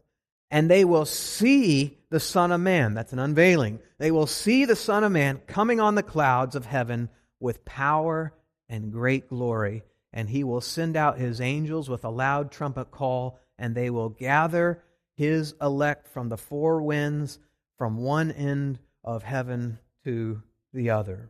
and 0.51 0.69
they 0.69 0.83
will 0.83 1.05
see 1.05 1.97
the 2.09 2.19
Son 2.19 2.51
of 2.51 2.59
Man. 2.59 2.93
That's 2.93 3.13
an 3.13 3.19
unveiling. 3.19 3.79
They 3.97 4.11
will 4.11 4.27
see 4.27 4.65
the 4.65 4.75
Son 4.75 5.05
of 5.05 5.11
Man 5.11 5.39
coming 5.47 5.79
on 5.79 5.95
the 5.95 6.03
clouds 6.03 6.55
of 6.55 6.65
heaven 6.65 7.09
with 7.39 7.63
power 7.63 8.33
and 8.67 8.91
great 8.91 9.29
glory. 9.29 9.83
And 10.11 10.29
he 10.29 10.43
will 10.43 10.59
send 10.59 10.97
out 10.97 11.17
his 11.17 11.39
angels 11.39 11.89
with 11.89 12.03
a 12.03 12.09
loud 12.09 12.51
trumpet 12.51 12.91
call, 12.91 13.39
and 13.57 13.73
they 13.73 13.89
will 13.89 14.09
gather 14.09 14.83
his 15.15 15.55
elect 15.61 16.09
from 16.09 16.27
the 16.27 16.37
four 16.37 16.81
winds, 16.81 17.39
from 17.77 17.95
one 17.97 18.29
end 18.29 18.77
of 19.05 19.23
heaven 19.23 19.79
to 20.03 20.43
the 20.73 20.89
other. 20.89 21.29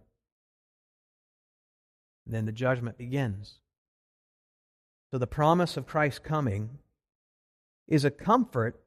And 2.26 2.34
then 2.34 2.46
the 2.46 2.52
judgment 2.52 2.98
begins. 2.98 3.60
So 5.12 5.20
the 5.20 5.28
promise 5.28 5.78
of 5.78 5.86
Christ's 5.86 6.20
coming 6.20 6.80
is 7.88 8.04
a 8.04 8.12
comfort 8.12 8.81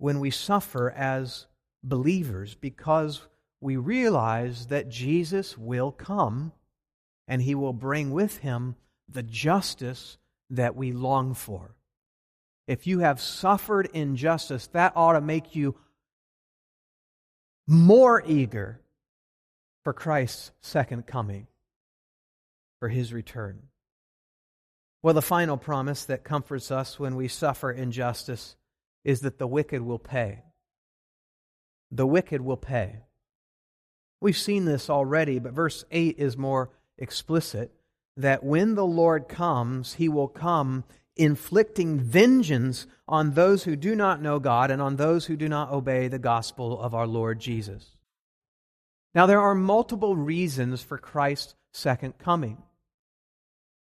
when 0.00 0.18
we 0.18 0.30
suffer 0.30 0.90
as 0.90 1.46
believers 1.84 2.54
because 2.54 3.20
we 3.60 3.76
realize 3.76 4.68
that 4.68 4.88
Jesus 4.88 5.58
will 5.58 5.92
come 5.92 6.52
and 7.28 7.42
he 7.42 7.54
will 7.54 7.74
bring 7.74 8.10
with 8.10 8.38
him 8.38 8.76
the 9.10 9.22
justice 9.22 10.16
that 10.48 10.74
we 10.74 10.90
long 10.90 11.34
for. 11.34 11.74
If 12.66 12.86
you 12.86 13.00
have 13.00 13.20
suffered 13.20 13.90
injustice, 13.92 14.68
that 14.68 14.94
ought 14.96 15.12
to 15.12 15.20
make 15.20 15.54
you 15.54 15.74
more 17.66 18.22
eager 18.26 18.80
for 19.84 19.92
Christ's 19.92 20.50
second 20.62 21.06
coming, 21.06 21.46
for 22.78 22.88
his 22.88 23.12
return. 23.12 23.64
Well, 25.02 25.14
the 25.14 25.20
final 25.20 25.58
promise 25.58 26.06
that 26.06 26.24
comforts 26.24 26.70
us 26.70 26.98
when 26.98 27.16
we 27.16 27.28
suffer 27.28 27.70
injustice 27.70 28.56
is 29.04 29.20
that 29.20 29.38
the 29.38 29.46
wicked 29.46 29.82
will 29.82 29.98
pay. 29.98 30.42
The 31.90 32.06
wicked 32.06 32.40
will 32.40 32.56
pay. 32.56 33.00
We've 34.20 34.36
seen 34.36 34.64
this 34.64 34.90
already, 34.90 35.38
but 35.38 35.52
verse 35.52 35.84
8 35.90 36.18
is 36.18 36.36
more 36.36 36.70
explicit 36.98 37.72
that 38.16 38.44
when 38.44 38.74
the 38.74 38.86
Lord 38.86 39.28
comes, 39.28 39.94
he 39.94 40.08
will 40.08 40.28
come 40.28 40.84
inflicting 41.16 41.98
vengeance 41.98 42.86
on 43.08 43.32
those 43.32 43.64
who 43.64 43.76
do 43.76 43.94
not 43.94 44.22
know 44.22 44.38
God 44.38 44.70
and 44.70 44.80
on 44.80 44.96
those 44.96 45.26
who 45.26 45.36
do 45.36 45.48
not 45.48 45.70
obey 45.70 46.08
the 46.08 46.18
gospel 46.18 46.80
of 46.80 46.94
our 46.94 47.06
Lord 47.06 47.40
Jesus. 47.40 47.96
Now, 49.14 49.26
there 49.26 49.40
are 49.40 49.54
multiple 49.54 50.14
reasons 50.14 50.82
for 50.82 50.96
Christ's 50.96 51.54
second 51.72 52.18
coming, 52.18 52.62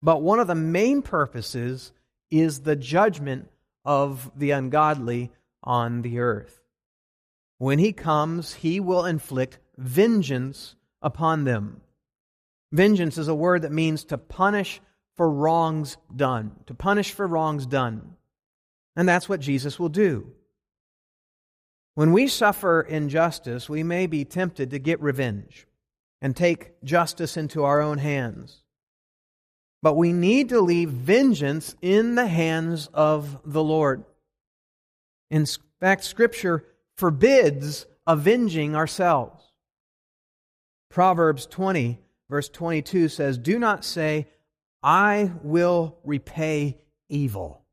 but 0.02 0.22
one 0.22 0.40
of 0.40 0.48
the 0.48 0.56
main 0.56 1.02
purposes 1.02 1.94
is 2.30 2.62
the 2.62 2.76
judgment 2.76 3.50
of 3.86 4.32
the 4.36 4.52
ungodly 4.52 5.32
on 5.64 6.02
the 6.02 6.20
earth. 6.20 6.62
When 7.58 7.80
he 7.80 7.94
comes, 7.94 8.56
he 8.56 8.80
will 8.80 9.06
inflict 9.06 9.60
vengeance 9.78 10.76
upon 11.02 11.44
them. 11.44 11.82
Vengeance 12.72 13.18
is 13.18 13.28
a 13.28 13.36
word 13.36 13.62
that 13.62 13.72
means 13.72 14.04
to 14.06 14.18
punish 14.18 14.82
for 15.16 15.30
wrongs 15.30 15.98
done, 16.14 16.52
to 16.66 16.74
punish 16.74 17.12
for 17.12 17.26
wrongs 17.26 17.66
done. 17.66 18.16
And 18.96 19.08
that's 19.08 19.30
what 19.30 19.40
Jesus 19.40 19.80
will 19.80 19.90
do. 19.90 20.34
When 21.94 22.12
we 22.12 22.28
suffer 22.28 22.82
injustice, 22.82 23.70
we 23.70 23.84
may 23.84 24.06
be 24.08 24.26
tempted 24.26 24.72
to 24.72 24.80
get 24.80 25.02
revenge 25.02 25.66
and 26.22 26.36
take 26.36 26.84
justice 26.84 27.38
into 27.38 27.64
our 27.64 27.80
own 27.80 28.00
hands. 28.00 28.65
But 29.82 29.96
we 29.96 30.14
need 30.14 30.50
to 30.50 30.62
leave 30.62 30.90
vengeance 30.90 31.76
in 31.82 32.16
the 32.16 32.28
hands 32.28 32.88
of 32.94 33.40
the 33.46 33.64
Lord. 33.64 34.04
In 35.30 35.46
fact, 35.80 36.04
Scripture 36.04 36.66
forbids 36.98 37.86
avenging 38.08 38.76
ourselves. 38.76 39.44
Proverbs 40.90 41.46
20, 41.46 42.00
verse 42.30 42.50
22 42.50 43.10
says, 43.10 43.38
Do 43.38 43.60
not 43.60 43.84
say, 43.84 44.28
I 44.82 45.32
will 45.44 45.98
repay 46.04 46.78
evil. 47.10 47.66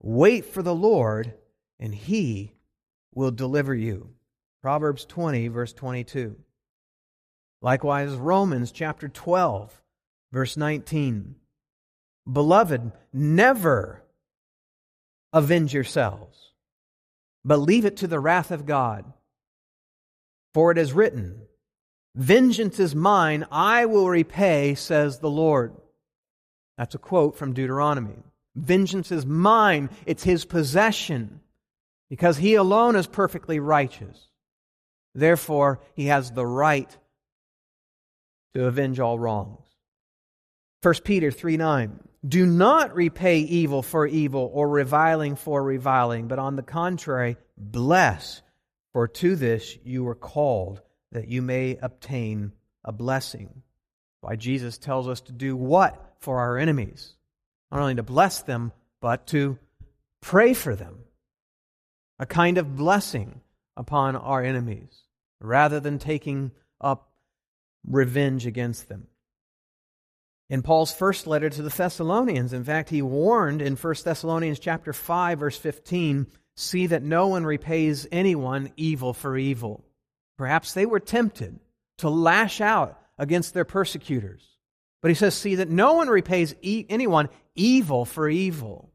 Wait 0.00 0.44
for 0.44 0.62
the 0.62 0.74
Lord, 0.74 1.34
and 1.78 1.94
he 1.94 2.54
will 3.14 3.30
deliver 3.30 3.74
you. 3.74 4.10
Proverbs 4.60 5.04
20, 5.04 5.48
verse 5.48 5.72
22. 5.72 6.36
Likewise, 7.60 8.12
Romans 8.12 8.72
chapter 8.72 9.08
12, 9.08 9.81
verse 10.32 10.56
19. 10.56 11.36
Beloved, 12.30 12.92
never 13.12 14.02
avenge 15.32 15.74
yourselves, 15.74 16.52
but 17.44 17.58
leave 17.58 17.84
it 17.84 17.98
to 17.98 18.06
the 18.06 18.20
wrath 18.20 18.50
of 18.50 18.66
God. 18.66 19.12
For 20.54 20.70
it 20.70 20.78
is 20.78 20.92
written, 20.92 21.42
Vengeance 22.14 22.78
is 22.78 22.94
mine, 22.94 23.46
I 23.50 23.86
will 23.86 24.08
repay, 24.08 24.74
says 24.74 25.18
the 25.18 25.30
Lord. 25.30 25.74
That's 26.76 26.94
a 26.94 26.98
quote 26.98 27.36
from 27.36 27.54
Deuteronomy. 27.54 28.22
Vengeance 28.54 29.10
is 29.10 29.24
mine, 29.24 29.88
it's 30.04 30.22
his 30.22 30.44
possession, 30.44 31.40
because 32.10 32.36
he 32.36 32.54
alone 32.54 32.96
is 32.96 33.06
perfectly 33.06 33.60
righteous. 33.60 34.28
Therefore, 35.14 35.80
he 35.94 36.06
has 36.06 36.30
the 36.30 36.46
right 36.46 36.96
to 38.54 38.66
avenge 38.66 39.00
all 39.00 39.18
wrongs. 39.18 39.61
1 40.82 40.94
Peter 41.04 41.30
3 41.30 41.56
9. 41.56 42.00
Do 42.26 42.44
not 42.44 42.94
repay 42.94 43.38
evil 43.38 43.82
for 43.82 44.06
evil 44.06 44.50
or 44.52 44.68
reviling 44.68 45.36
for 45.36 45.62
reviling, 45.62 46.26
but 46.26 46.40
on 46.40 46.56
the 46.56 46.62
contrary, 46.62 47.36
bless, 47.56 48.42
for 48.92 49.06
to 49.06 49.36
this 49.36 49.78
you 49.84 50.02
were 50.02 50.16
called, 50.16 50.82
that 51.12 51.28
you 51.28 51.40
may 51.40 51.78
obtain 51.80 52.52
a 52.84 52.92
blessing. 52.92 53.62
Why 54.22 54.36
Jesus 54.36 54.76
tells 54.78 55.08
us 55.08 55.20
to 55.22 55.32
do 55.32 55.56
what 55.56 56.14
for 56.18 56.40
our 56.40 56.58
enemies? 56.58 57.14
Not 57.70 57.80
only 57.80 57.96
to 57.96 58.02
bless 58.02 58.42
them, 58.42 58.72
but 59.00 59.26
to 59.28 59.58
pray 60.20 60.52
for 60.52 60.74
them. 60.74 60.98
A 62.18 62.26
kind 62.26 62.58
of 62.58 62.76
blessing 62.76 63.40
upon 63.76 64.16
our 64.16 64.42
enemies, 64.42 65.02
rather 65.40 65.80
than 65.80 65.98
taking 65.98 66.52
up 66.80 67.08
revenge 67.86 68.46
against 68.46 68.88
them. 68.88 69.06
In 70.50 70.62
Paul's 70.62 70.92
first 70.92 71.26
letter 71.26 71.48
to 71.48 71.62
the 71.62 71.70
Thessalonians, 71.70 72.52
in 72.52 72.64
fact, 72.64 72.90
he 72.90 73.00
warned 73.02 73.62
in 73.62 73.76
1 73.76 73.94
Thessalonians 74.04 74.58
chapter 74.58 74.92
5 74.92 75.38
verse 75.38 75.56
15, 75.56 76.26
see 76.56 76.86
that 76.88 77.02
no 77.02 77.28
one 77.28 77.44
repays 77.44 78.06
anyone 78.12 78.72
evil 78.76 79.14
for 79.14 79.36
evil. 79.36 79.84
Perhaps 80.36 80.74
they 80.74 80.86
were 80.86 81.00
tempted 81.00 81.58
to 81.98 82.10
lash 82.10 82.60
out 82.60 83.00
against 83.18 83.54
their 83.54 83.64
persecutors. 83.64 84.42
But 85.00 85.10
he 85.10 85.14
says, 85.14 85.34
see 85.34 85.56
that 85.56 85.68
no 85.68 85.94
one 85.94 86.08
repays 86.08 86.54
e- 86.62 86.86
anyone 86.88 87.28
evil 87.54 88.04
for 88.04 88.28
evil, 88.28 88.90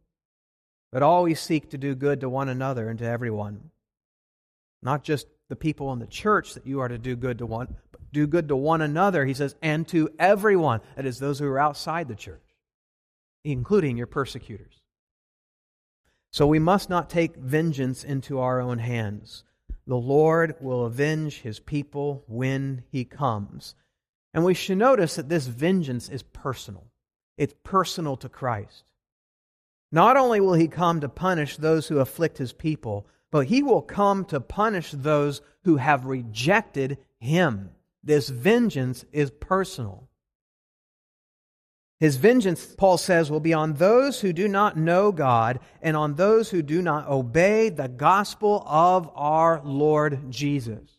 but 0.92 1.04
always 1.04 1.40
seek 1.40 1.72
to 1.72 1.78
do 1.78 1.96
good 1.96 2.22
to 2.22 2.30
one 2.30 2.50
another 2.50 2.90
and 2.90 3.00
to 3.00 3.06
everyone. 3.06 3.72
Not 4.82 5.04
just 5.04 5.28
the 5.50 5.56
people 5.56 5.94
in 5.94 6.00
the 6.00 6.08
church 6.08 6.54
that 6.54 6.68
you 6.68 6.80
are 6.82 6.88
to 6.88 6.98
do 6.98 7.16
good 7.16 7.38
to 7.40 7.46
one, 7.46 7.76
do 8.12 8.28
good 8.28 8.48
to 8.50 8.56
one 8.56 8.82
another, 8.82 9.26
he 9.26 9.34
says, 9.34 9.56
and 9.62 9.88
to 9.90 10.10
everyone. 10.20 10.82
That 10.96 11.06
is, 11.06 11.20
those 11.20 11.40
who 11.40 11.48
are 11.48 11.60
outside 11.60 12.08
the 12.08 12.16
church, 12.16 12.44
including 13.44 13.98
your 13.98 14.08
persecutors. 14.08 14.82
So 16.32 16.46
we 16.46 16.60
must 16.60 16.90
not 16.90 17.10
take 17.10 17.36
vengeance 17.38 18.04
into 18.04 18.40
our 18.40 18.60
own 18.60 18.80
hands. 18.80 19.44
The 19.86 19.96
Lord 19.96 20.56
will 20.60 20.86
avenge 20.86 21.42
his 21.42 21.60
people 21.60 22.24
when 22.28 22.84
he 22.92 23.06
comes. 23.06 23.76
And 24.34 24.44
we 24.44 24.54
should 24.54 24.78
notice 24.78 25.16
that 25.16 25.30
this 25.30 25.48
vengeance 25.48 26.10
is 26.10 26.24
personal. 26.24 26.86
It's 27.38 27.56
personal 27.64 28.18
to 28.18 28.30
Christ. 28.30 28.84
Not 29.92 30.18
only 30.18 30.42
will 30.42 30.54
he 30.54 30.68
come 30.68 31.00
to 31.00 31.10
punish 31.10 31.56
those 31.56 31.88
who 31.88 32.00
afflict 32.00 32.38
his 32.38 32.52
people, 32.52 33.08
but 33.32 33.48
he 33.48 33.62
will 33.62 33.82
come 33.82 34.26
to 34.26 34.40
punish 34.40 34.92
those 34.92 35.42
who 35.64 35.78
have 35.78 36.06
rejected 36.06 36.98
him. 37.20 37.72
This 38.04 38.30
vengeance 38.30 39.06
is 39.12 39.32
personal. 39.32 40.08
His 42.00 42.18
vengeance, 42.18 42.76
Paul 42.78 42.98
says, 42.98 43.32
will 43.32 43.40
be 43.40 43.54
on 43.54 43.74
those 43.74 44.22
who 44.22 44.32
do 44.32 44.48
not 44.48 44.78
know 44.78 45.12
God 45.12 45.60
and 45.82 45.98
on 45.98 46.14
those 46.14 46.50
who 46.50 46.62
do 46.62 46.82
not 46.82 47.08
obey 47.08 47.70
the 47.70 47.88
gospel 47.88 48.64
of 48.68 49.10
our 49.16 49.62
Lord 49.64 50.32
Jesus. 50.32 50.98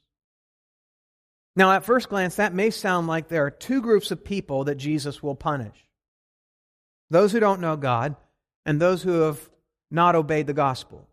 Now, 1.54 1.72
at 1.72 1.84
first 1.84 2.08
glance, 2.08 2.36
that 2.36 2.54
may 2.54 2.70
sound 2.70 3.06
like 3.06 3.28
there 3.28 3.46
are 3.46 3.50
two 3.50 3.80
groups 3.80 4.10
of 4.10 4.24
people 4.24 4.64
that 4.64 4.76
Jesus 4.76 5.22
will 5.22 5.34
punish 5.34 5.76
those 7.10 7.32
who 7.32 7.40
don't 7.40 7.60
know 7.60 7.76
God 7.76 8.16
and 8.66 8.78
those 8.78 9.02
who 9.02 9.22
have 9.22 9.48
not 9.90 10.14
obeyed 10.14 10.46
the 10.46 10.52
gospel. 10.52 11.08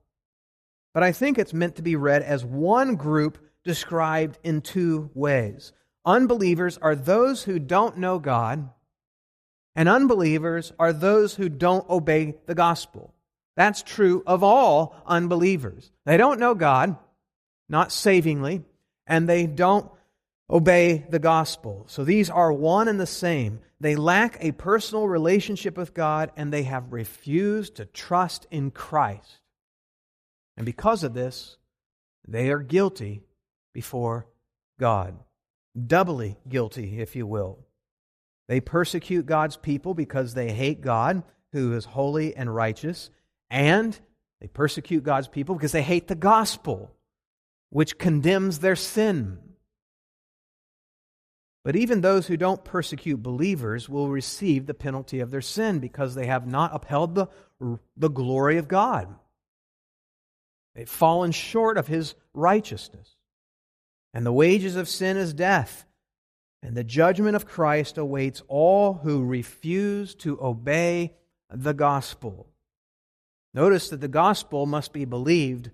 But 0.95 1.03
I 1.03 1.11
think 1.11 1.37
it's 1.37 1.53
meant 1.53 1.75
to 1.75 1.81
be 1.81 1.97
read 1.97 2.23
as 2.23 2.45
one 2.45 2.95
group 2.95 3.37
described 3.65 4.39
in 4.45 4.61
two 4.61 5.11
ways. 5.13 5.73
Unbelievers 6.05 6.77
are 6.81 6.95
those 6.95 7.43
who 7.43 7.59
don't 7.59 7.97
know 7.97 8.17
God, 8.17 8.69
and 9.75 9.89
unbelievers 9.89 10.71
are 10.79 10.93
those 10.93 11.35
who 11.35 11.49
don't 11.49 11.87
obey 11.89 12.35
the 12.45 12.55
gospel. 12.55 13.13
That's 13.57 13.83
true 13.83 14.23
of 14.25 14.41
all 14.41 14.95
unbelievers. 15.05 15.91
They 16.05 16.15
don't 16.15 16.39
know 16.39 16.55
God, 16.55 16.95
not 17.67 17.91
savingly, 17.91 18.63
and 19.05 19.27
they 19.27 19.47
don't 19.47 19.91
obey 20.49 21.05
the 21.09 21.19
gospel. 21.19 21.83
So 21.89 22.05
these 22.05 22.29
are 22.29 22.53
one 22.53 22.87
and 22.87 23.01
the 23.01 23.05
same. 23.05 23.59
They 23.81 23.97
lack 23.97 24.37
a 24.39 24.53
personal 24.53 25.09
relationship 25.09 25.75
with 25.75 25.93
God, 25.93 26.31
and 26.37 26.53
they 26.53 26.63
have 26.63 26.93
refused 26.93 27.75
to 27.75 27.85
trust 27.85 28.47
in 28.49 28.71
Christ. 28.71 29.41
And 30.57 30.65
because 30.65 31.03
of 31.03 31.13
this, 31.13 31.57
they 32.27 32.49
are 32.49 32.59
guilty 32.59 33.23
before 33.73 34.27
God 34.79 35.15
doubly 35.75 36.37
guilty, 36.47 36.99
if 36.99 37.15
you 37.15 37.27
will. 37.27 37.59
They 38.47 38.59
persecute 38.59 39.25
God's 39.25 39.57
people 39.57 39.93
because 39.93 40.33
they 40.33 40.51
hate 40.51 40.81
God, 40.81 41.23
who 41.51 41.73
is 41.73 41.85
holy 41.85 42.35
and 42.35 42.53
righteous, 42.53 43.09
and 43.49 43.99
they 44.39 44.47
persecute 44.47 45.03
God's 45.03 45.27
people 45.27 45.55
because 45.55 45.71
they 45.71 45.81
hate 45.81 46.07
the 46.07 46.15
gospel, 46.15 46.91
which 47.69 47.97
condemns 47.97 48.59
their 48.59 48.75
sin. 48.75 49.39
But 51.63 51.75
even 51.75 52.01
those 52.01 52.27
who 52.27 52.37
don't 52.37 52.63
persecute 52.63 53.23
believers 53.23 53.89
will 53.89 54.09
receive 54.09 54.67
the 54.67 54.75
penalty 54.75 55.19
of 55.19 55.31
their 55.31 55.41
sin 55.41 55.79
because 55.79 56.13
they 56.13 56.27
have 56.27 56.45
not 56.45 56.75
upheld 56.75 57.15
the, 57.15 57.27
the 57.97 58.09
glory 58.09 58.57
of 58.57 58.67
God. 58.67 59.15
They've 60.75 60.89
fallen 60.89 61.31
short 61.31 61.77
of 61.77 61.87
his 61.87 62.15
righteousness. 62.33 63.15
And 64.13 64.25
the 64.25 64.33
wages 64.33 64.75
of 64.75 64.89
sin 64.89 65.17
is 65.17 65.33
death. 65.33 65.85
And 66.61 66.75
the 66.75 66.83
judgment 66.83 67.35
of 67.35 67.45
Christ 67.47 67.97
awaits 67.97 68.41
all 68.47 68.95
who 68.95 69.23
refuse 69.23 70.15
to 70.15 70.41
obey 70.41 71.13
the 71.49 71.73
gospel. 71.73 72.47
Notice 73.53 73.89
that 73.89 74.01
the 74.01 74.07
gospel 74.07 74.65
must 74.65 74.91
be 74.91 75.05
believed, 75.05 75.71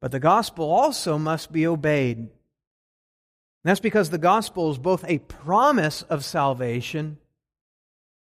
but 0.00 0.12
the 0.12 0.20
gospel 0.20 0.70
also 0.70 1.18
must 1.18 1.52
be 1.52 1.66
obeyed. 1.66 2.28
That's 3.62 3.80
because 3.80 4.08
the 4.08 4.18
gospel 4.18 4.70
is 4.70 4.78
both 4.78 5.04
a 5.06 5.18
promise 5.18 6.02
of 6.02 6.24
salvation 6.24 7.18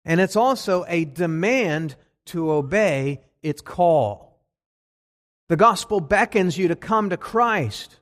and 0.05 0.21
it's 0.21 0.37
also 0.37 0.85
a 0.87 1.05
demand 1.05 1.97
to 2.27 2.53
obey 2.53 3.21
its 3.43 3.61
call. 3.61 4.24
The 5.49 5.57
gospel 5.57 6.01
beckons 6.01 6.57
you 6.57 6.69
to 6.69 6.77
come 6.77 7.11
to 7.11 7.17
Christ. 7.17 8.01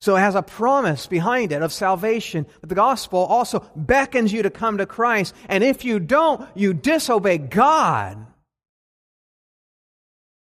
So 0.00 0.16
it 0.16 0.20
has 0.20 0.34
a 0.34 0.42
promise 0.42 1.06
behind 1.06 1.52
it 1.52 1.62
of 1.62 1.72
salvation. 1.72 2.46
But 2.60 2.68
the 2.68 2.74
gospel 2.74 3.20
also 3.20 3.64
beckons 3.74 4.32
you 4.32 4.42
to 4.42 4.50
come 4.50 4.78
to 4.78 4.86
Christ. 4.86 5.34
And 5.48 5.64
if 5.64 5.84
you 5.84 5.98
don't, 5.98 6.46
you 6.54 6.74
disobey 6.74 7.38
God. 7.38 8.26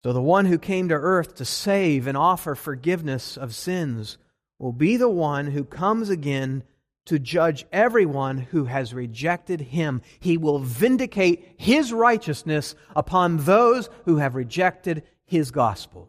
So 0.02 0.12
the 0.12 0.22
one 0.22 0.46
who 0.46 0.58
came 0.58 0.88
to 0.88 0.94
earth 0.94 1.34
to 1.36 1.44
save 1.44 2.06
and 2.06 2.16
offer 2.16 2.54
forgiveness 2.54 3.36
of 3.36 3.54
sins 3.54 4.18
will 4.58 4.72
be 4.72 4.96
the 4.96 5.08
one 5.08 5.48
who 5.48 5.64
comes 5.64 6.10
again 6.10 6.62
to 7.06 7.18
judge 7.18 7.66
everyone 7.70 8.38
who 8.38 8.64
has 8.64 8.94
rejected 8.94 9.60
him. 9.60 10.00
He 10.20 10.38
will 10.38 10.58
vindicate 10.58 11.54
his 11.58 11.92
righteousness 11.92 12.74
upon 12.96 13.38
those 13.38 13.90
who 14.04 14.16
have 14.16 14.34
rejected 14.34 15.02
his 15.34 15.50
gospel. 15.50 16.08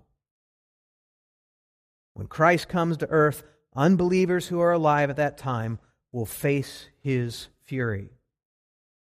When 2.14 2.28
Christ 2.28 2.70
comes 2.70 2.98
to 2.98 3.10
earth, 3.10 3.44
unbelievers 3.76 4.48
who 4.48 4.60
are 4.62 4.72
alive 4.72 5.10
at 5.10 5.18
that 5.18 5.38
time 5.38 5.80
will 6.12 6.26
face 6.26 6.88
his 7.02 7.48
fury. 7.64 8.10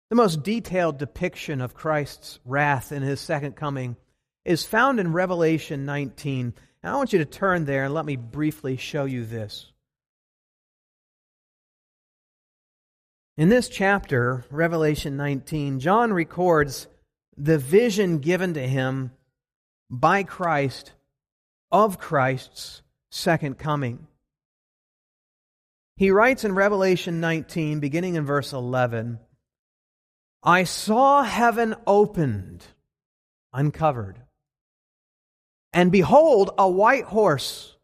The 0.09 0.15
most 0.15 0.43
detailed 0.43 0.97
depiction 0.97 1.61
of 1.61 1.75
Christ's 1.75 2.39
wrath 2.43 2.91
in 2.91 3.03
his 3.03 3.21
second 3.21 3.55
coming 3.55 3.95
is 4.43 4.65
found 4.65 4.99
in 4.99 5.13
Revelation 5.13 5.85
19. 5.85 6.53
And 6.81 6.91
I 6.91 6.95
want 6.95 7.13
you 7.13 7.19
to 7.19 7.25
turn 7.25 7.65
there 7.65 7.85
and 7.85 7.93
let 7.93 8.05
me 8.05 8.15
briefly 8.15 8.75
show 8.75 9.05
you 9.05 9.23
this. 9.23 9.71
In 13.37 13.49
this 13.49 13.69
chapter, 13.69 14.43
Revelation 14.49 15.15
19, 15.15 15.79
John 15.79 16.11
records 16.11 16.87
the 17.37 17.57
vision 17.57 18.17
given 18.17 18.55
to 18.55 18.67
him 18.67 19.11
by 19.89 20.23
Christ 20.23 20.91
of 21.71 21.99
Christ's 21.99 22.81
second 23.09 23.57
coming. 23.57 24.07
He 25.95 26.11
writes 26.11 26.45
in 26.45 26.55
Revelation 26.55 27.19
19, 27.19 27.79
beginning 27.79 28.15
in 28.15 28.25
verse 28.25 28.53
11, 28.53 29.19
I 30.41 30.63
saw 30.63 31.23
heaven 31.23 31.75
opened, 31.85 32.65
uncovered, 33.51 34.21
and 35.73 35.91
behold, 35.91 36.51
a 36.57 36.69
white 36.69 37.03
horse. 37.03 37.75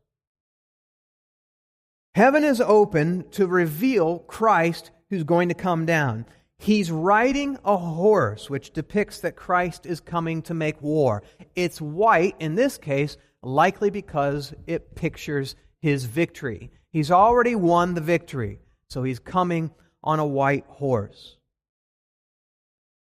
Heaven 2.13 2.46
is 2.46 2.62
open 2.62 3.30
to 3.32 3.46
reveal 3.46 4.20
Christ 4.20 4.91
who's 5.10 5.24
going 5.24 5.50
to 5.50 5.56
come 5.56 5.86
down. 5.86 6.26
He's 6.58 6.89
riding 6.89 7.58
a 7.65 7.78
horse, 7.78 8.50
which 8.50 8.72
depicts 8.72 9.20
that 9.20 9.36
Christ 9.36 9.86
is 9.86 10.00
coming 10.00 10.41
to 10.44 10.54
make 10.54 10.82
war. 10.82 11.24
It's 11.56 11.82
white, 11.82 12.36
in 12.39 12.56
this 12.56 12.78
case, 12.78 13.18
likely 13.44 13.89
because 13.89 14.54
it 14.65 14.96
pictures 14.96 15.56
his 15.82 16.06
victory. 16.06 16.72
He's 16.91 17.12
already 17.12 17.56
won 17.56 17.94
the 17.94 18.02
victory, 18.02 18.62
so 18.89 19.04
he's 19.04 19.20
coming 19.20 19.72
on 20.04 20.20
a 20.20 20.26
white 20.26 20.65
horse. 20.68 21.38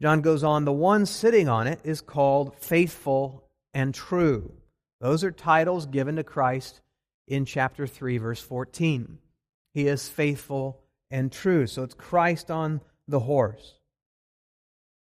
John 0.02 0.22
goes 0.22 0.44
on, 0.44 0.66
the 0.66 0.72
one 0.72 1.06
sitting 1.06 1.48
on 1.48 1.68
it 1.68 1.80
is 1.84 2.02
called 2.02 2.56
faithful 2.58 3.44
and 3.74 3.94
true. 3.94 4.54
Those 5.00 5.24
are 5.24 5.32
titles 5.32 5.86
given 5.86 6.16
to 6.16 6.24
Christ 6.24 6.82
in 7.28 7.46
chapter 7.46 7.88
3, 7.88 8.18
verse 8.18 8.42
14. 8.42 9.18
He 9.74 9.88
is 9.88 10.08
faithful 10.08 10.82
and 11.12 11.32
true. 11.32 11.68
So 11.68 11.84
it's 11.84 11.94
Christ 11.94 12.52
on 12.52 12.82
the 13.08 13.20
horse. 13.20 13.76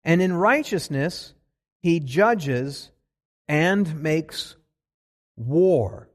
And 0.03 0.21
in 0.21 0.33
righteousness, 0.33 1.33
he 1.81 1.99
judges 1.99 2.91
and 3.47 4.01
makes 4.01 4.55
war. 5.35 6.09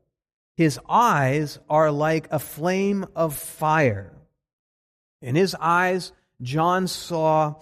His 0.56 0.78
eyes 0.88 1.58
are 1.68 1.90
like 1.90 2.28
a 2.30 2.38
flame 2.38 3.06
of 3.16 3.34
fire. 3.34 4.12
In 5.20 5.34
his 5.34 5.56
eyes, 5.58 6.12
John 6.42 6.86
saw 6.86 7.56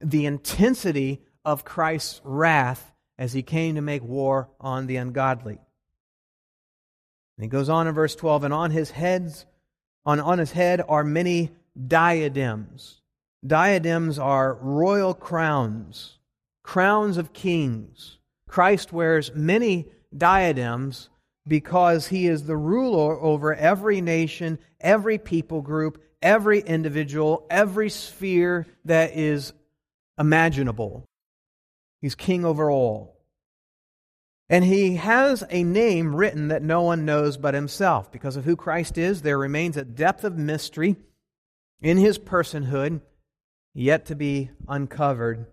the 0.00 0.26
intensity 0.26 1.22
of 1.44 1.64
Christ's 1.64 2.20
wrath 2.24 2.92
as 3.18 3.32
he 3.32 3.42
came 3.42 3.76
to 3.76 3.80
make 3.80 4.02
war 4.02 4.50
on 4.60 4.86
the 4.86 4.96
ungodly. 4.96 5.58
And 7.36 7.44
he 7.44 7.48
goes 7.48 7.68
on 7.68 7.86
in 7.86 7.94
verse 7.94 8.14
12, 8.14 8.44
and 8.44 8.54
on 8.54 8.70
his 8.70 8.90
heads, 8.90 9.46
on, 10.04 10.20
on 10.20 10.38
his 10.38 10.52
head 10.52 10.82
are 10.86 11.04
many 11.04 11.50
diadems. 11.86 13.00
Diadems 13.46 14.18
are 14.18 14.54
royal 14.60 15.14
crowns, 15.14 16.18
crowns 16.64 17.16
of 17.16 17.32
kings. 17.32 18.18
Christ 18.48 18.92
wears 18.92 19.34
many 19.34 19.86
diadems 20.16 21.10
because 21.46 22.08
he 22.08 22.26
is 22.26 22.44
the 22.44 22.56
ruler 22.56 23.20
over 23.20 23.54
every 23.54 24.00
nation, 24.00 24.58
every 24.80 25.18
people 25.18 25.60
group, 25.62 26.02
every 26.22 26.60
individual, 26.60 27.46
every 27.50 27.90
sphere 27.90 28.66
that 28.84 29.16
is 29.16 29.52
imaginable. 30.18 31.04
He's 32.00 32.14
king 32.14 32.44
over 32.44 32.70
all. 32.70 33.16
And 34.48 34.64
he 34.64 34.96
has 34.96 35.44
a 35.50 35.64
name 35.64 36.14
written 36.14 36.48
that 36.48 36.62
no 36.62 36.82
one 36.82 37.04
knows 37.04 37.36
but 37.36 37.54
himself. 37.54 38.10
Because 38.10 38.36
of 38.36 38.44
who 38.44 38.56
Christ 38.56 38.96
is, 38.96 39.22
there 39.22 39.38
remains 39.38 39.76
a 39.76 39.84
depth 39.84 40.24
of 40.24 40.38
mystery 40.38 40.96
in 41.80 41.98
his 41.98 42.18
personhood 42.18 43.00
yet 43.76 44.06
to 44.06 44.14
be 44.14 44.50
uncovered. 44.66 45.46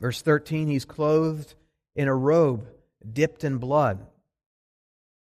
Verse 0.00 0.22
13, 0.22 0.68
he's 0.68 0.84
clothed 0.84 1.54
in 1.94 2.08
a 2.08 2.14
robe 2.14 2.66
dipped 3.12 3.44
in 3.44 3.58
blood. 3.58 4.06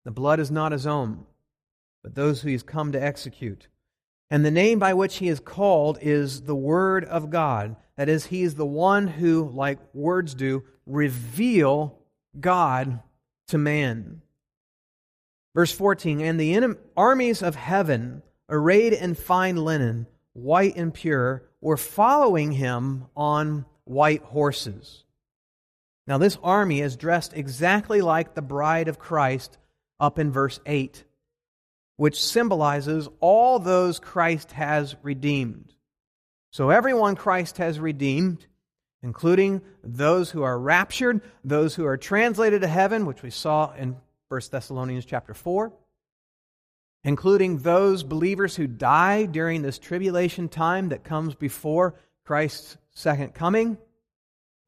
The 0.04 0.10
blood 0.10 0.40
is 0.40 0.50
not 0.50 0.72
his 0.72 0.86
own, 0.86 1.26
but 2.02 2.14
those 2.14 2.40
who 2.40 2.48
he's 2.48 2.62
come 2.62 2.92
to 2.92 3.02
execute. 3.02 3.68
And 4.30 4.44
the 4.44 4.50
name 4.50 4.78
by 4.78 4.94
which 4.94 5.16
he 5.16 5.28
is 5.28 5.40
called 5.40 5.98
is 6.00 6.42
the 6.42 6.54
Word 6.54 7.04
of 7.04 7.30
God. 7.30 7.76
That 7.96 8.08
is, 8.08 8.26
he 8.26 8.42
is 8.42 8.54
the 8.54 8.66
one 8.66 9.08
who, 9.08 9.50
like 9.52 9.78
words 9.92 10.34
do, 10.34 10.62
reveal 10.86 11.98
God 12.38 13.00
to 13.48 13.58
man. 13.58 14.22
Verse 15.54 15.72
14 15.72 16.20
And 16.20 16.40
the 16.40 16.76
armies 16.96 17.42
of 17.42 17.56
heaven, 17.56 18.22
arrayed 18.48 18.92
in 18.92 19.14
fine 19.14 19.56
linen, 19.56 20.06
white 20.42 20.76
and 20.76 20.92
pure, 20.92 21.42
were 21.60 21.76
following 21.76 22.52
him 22.52 23.06
on 23.16 23.66
white 23.84 24.22
horses. 24.22 25.04
Now, 26.06 26.18
this 26.18 26.38
army 26.42 26.80
is 26.80 26.96
dressed 26.96 27.34
exactly 27.34 28.00
like 28.00 28.34
the 28.34 28.42
bride 28.42 28.88
of 28.88 28.98
Christ 28.98 29.58
up 29.98 30.18
in 30.18 30.32
verse 30.32 30.58
8, 30.66 31.04
which 31.96 32.22
symbolizes 32.22 33.08
all 33.20 33.58
those 33.58 34.00
Christ 34.00 34.52
has 34.52 34.96
redeemed. 35.02 35.74
So, 36.50 36.70
everyone 36.70 37.14
Christ 37.14 37.58
has 37.58 37.78
redeemed, 37.78 38.46
including 39.02 39.62
those 39.84 40.30
who 40.30 40.42
are 40.42 40.58
raptured, 40.58 41.20
those 41.44 41.74
who 41.74 41.86
are 41.86 41.96
translated 41.96 42.62
to 42.62 42.66
heaven, 42.66 43.06
which 43.06 43.22
we 43.22 43.30
saw 43.30 43.72
in 43.74 43.96
1 44.28 44.40
Thessalonians 44.50 45.04
chapter 45.04 45.34
4, 45.34 45.72
including 47.04 47.58
those 47.58 48.02
believers 48.02 48.56
who 48.56 48.66
die 48.66 49.26
during 49.26 49.62
this 49.62 49.78
tribulation 49.78 50.48
time 50.48 50.90
that 50.90 51.04
comes 51.04 51.34
before 51.34 51.94
Christ's 52.24 52.76
second 52.92 53.34
coming 53.34 53.78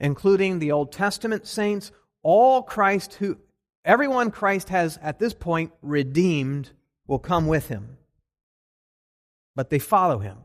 including 0.03 0.59
the 0.59 0.73
Old 0.73 0.93
Testament 0.93 1.47
saints, 1.47 1.93
all 2.23 2.63
Christ 2.63 3.15
who 3.15 3.39
everyone 3.85 4.33
Christ 4.33 4.69
has 4.69 4.99
at 5.01 5.21
this 5.21 5.33
point 5.33 5.73
redeemed 5.81 6.71
will 7.07 7.21
come 7.21 7.47
with 7.47 7.69
him. 7.69 7.97
But 9.55 9.71
they 9.71 9.79
follow 9.79 10.19
him. 10.19 10.39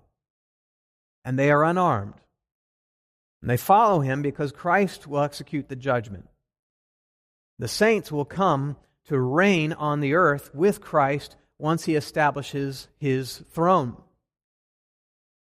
And 1.26 1.38
they 1.38 1.50
are 1.50 1.66
unarmed. 1.66 2.14
And 3.42 3.50
they 3.50 3.58
follow 3.58 4.00
him 4.00 4.22
because 4.22 4.52
Christ 4.52 5.08
will 5.08 5.24
execute 5.24 5.68
the 5.70 5.76
judgment. 5.76 6.30
The 7.58 7.68
saints 7.68 8.12
will 8.12 8.26
come 8.26 8.78
to 9.08 9.20
reign 9.20 9.74
on 9.74 10.02
the 10.02 10.14
earth 10.14 10.54
with 10.54 10.82
Christ 10.82 11.36
once 11.60 11.86
he 11.86 11.96
establishes 11.96 12.88
his 12.98 13.44
throne. 13.52 13.98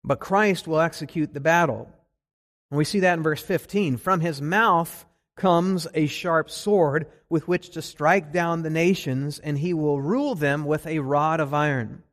But 0.03 0.19
Christ 0.19 0.67
will 0.67 0.79
execute 0.79 1.33
the 1.33 1.39
battle. 1.39 1.89
And 2.71 2.77
we 2.77 2.85
see 2.85 3.01
that 3.01 3.17
in 3.17 3.23
verse 3.23 3.41
15. 3.41 3.97
From 3.97 4.21
his 4.21 4.41
mouth 4.41 5.05
comes 5.35 5.87
a 5.93 6.07
sharp 6.07 6.49
sword 6.49 7.07
with 7.29 7.47
which 7.47 7.71
to 7.71 7.81
strike 7.81 8.31
down 8.31 8.61
the 8.61 8.69
nations, 8.69 9.39
and 9.39 9.57
he 9.57 9.73
will 9.73 10.01
rule 10.01 10.35
them 10.35 10.65
with 10.65 10.87
a 10.87 10.99
rod 10.99 11.39
of 11.39 11.53
iron. 11.53 12.03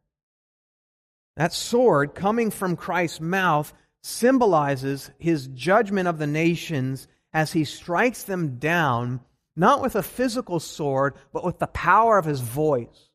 That 1.36 1.52
sword 1.52 2.14
coming 2.14 2.50
from 2.50 2.76
Christ's 2.76 3.20
mouth 3.20 3.72
symbolizes 4.02 5.10
his 5.18 5.48
judgment 5.48 6.08
of 6.08 6.18
the 6.18 6.26
nations 6.26 7.08
as 7.32 7.52
he 7.52 7.64
strikes 7.64 8.22
them 8.22 8.58
down, 8.58 9.20
not 9.54 9.82
with 9.82 9.96
a 9.96 10.02
physical 10.02 10.60
sword, 10.60 11.14
but 11.32 11.44
with 11.44 11.58
the 11.58 11.66
power 11.66 12.16
of 12.16 12.24
his 12.24 12.40
voice. 12.40 13.10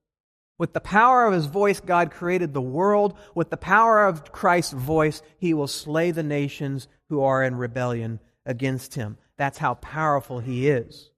With 0.62 0.74
the 0.74 0.80
power 0.80 1.26
of 1.26 1.34
his 1.34 1.48
voice, 1.48 1.80
God 1.80 2.12
created 2.12 2.54
the 2.54 2.62
world. 2.62 3.18
With 3.34 3.50
the 3.50 3.58
power 3.58 4.06
of 4.06 4.32
Christ's 4.32 4.74
voice, 4.74 5.24
he 5.40 5.56
will 5.56 5.66
slay 5.66 6.12
the 6.12 6.22
nations 6.22 6.88
who 7.10 7.24
are 7.24 7.44
in 7.44 7.56
rebellion 7.56 8.20
against 8.46 8.94
him. 8.94 9.18
That's 9.38 9.58
how 9.58 9.74
powerful 9.74 10.38
he 10.38 10.70
is. 10.70 11.10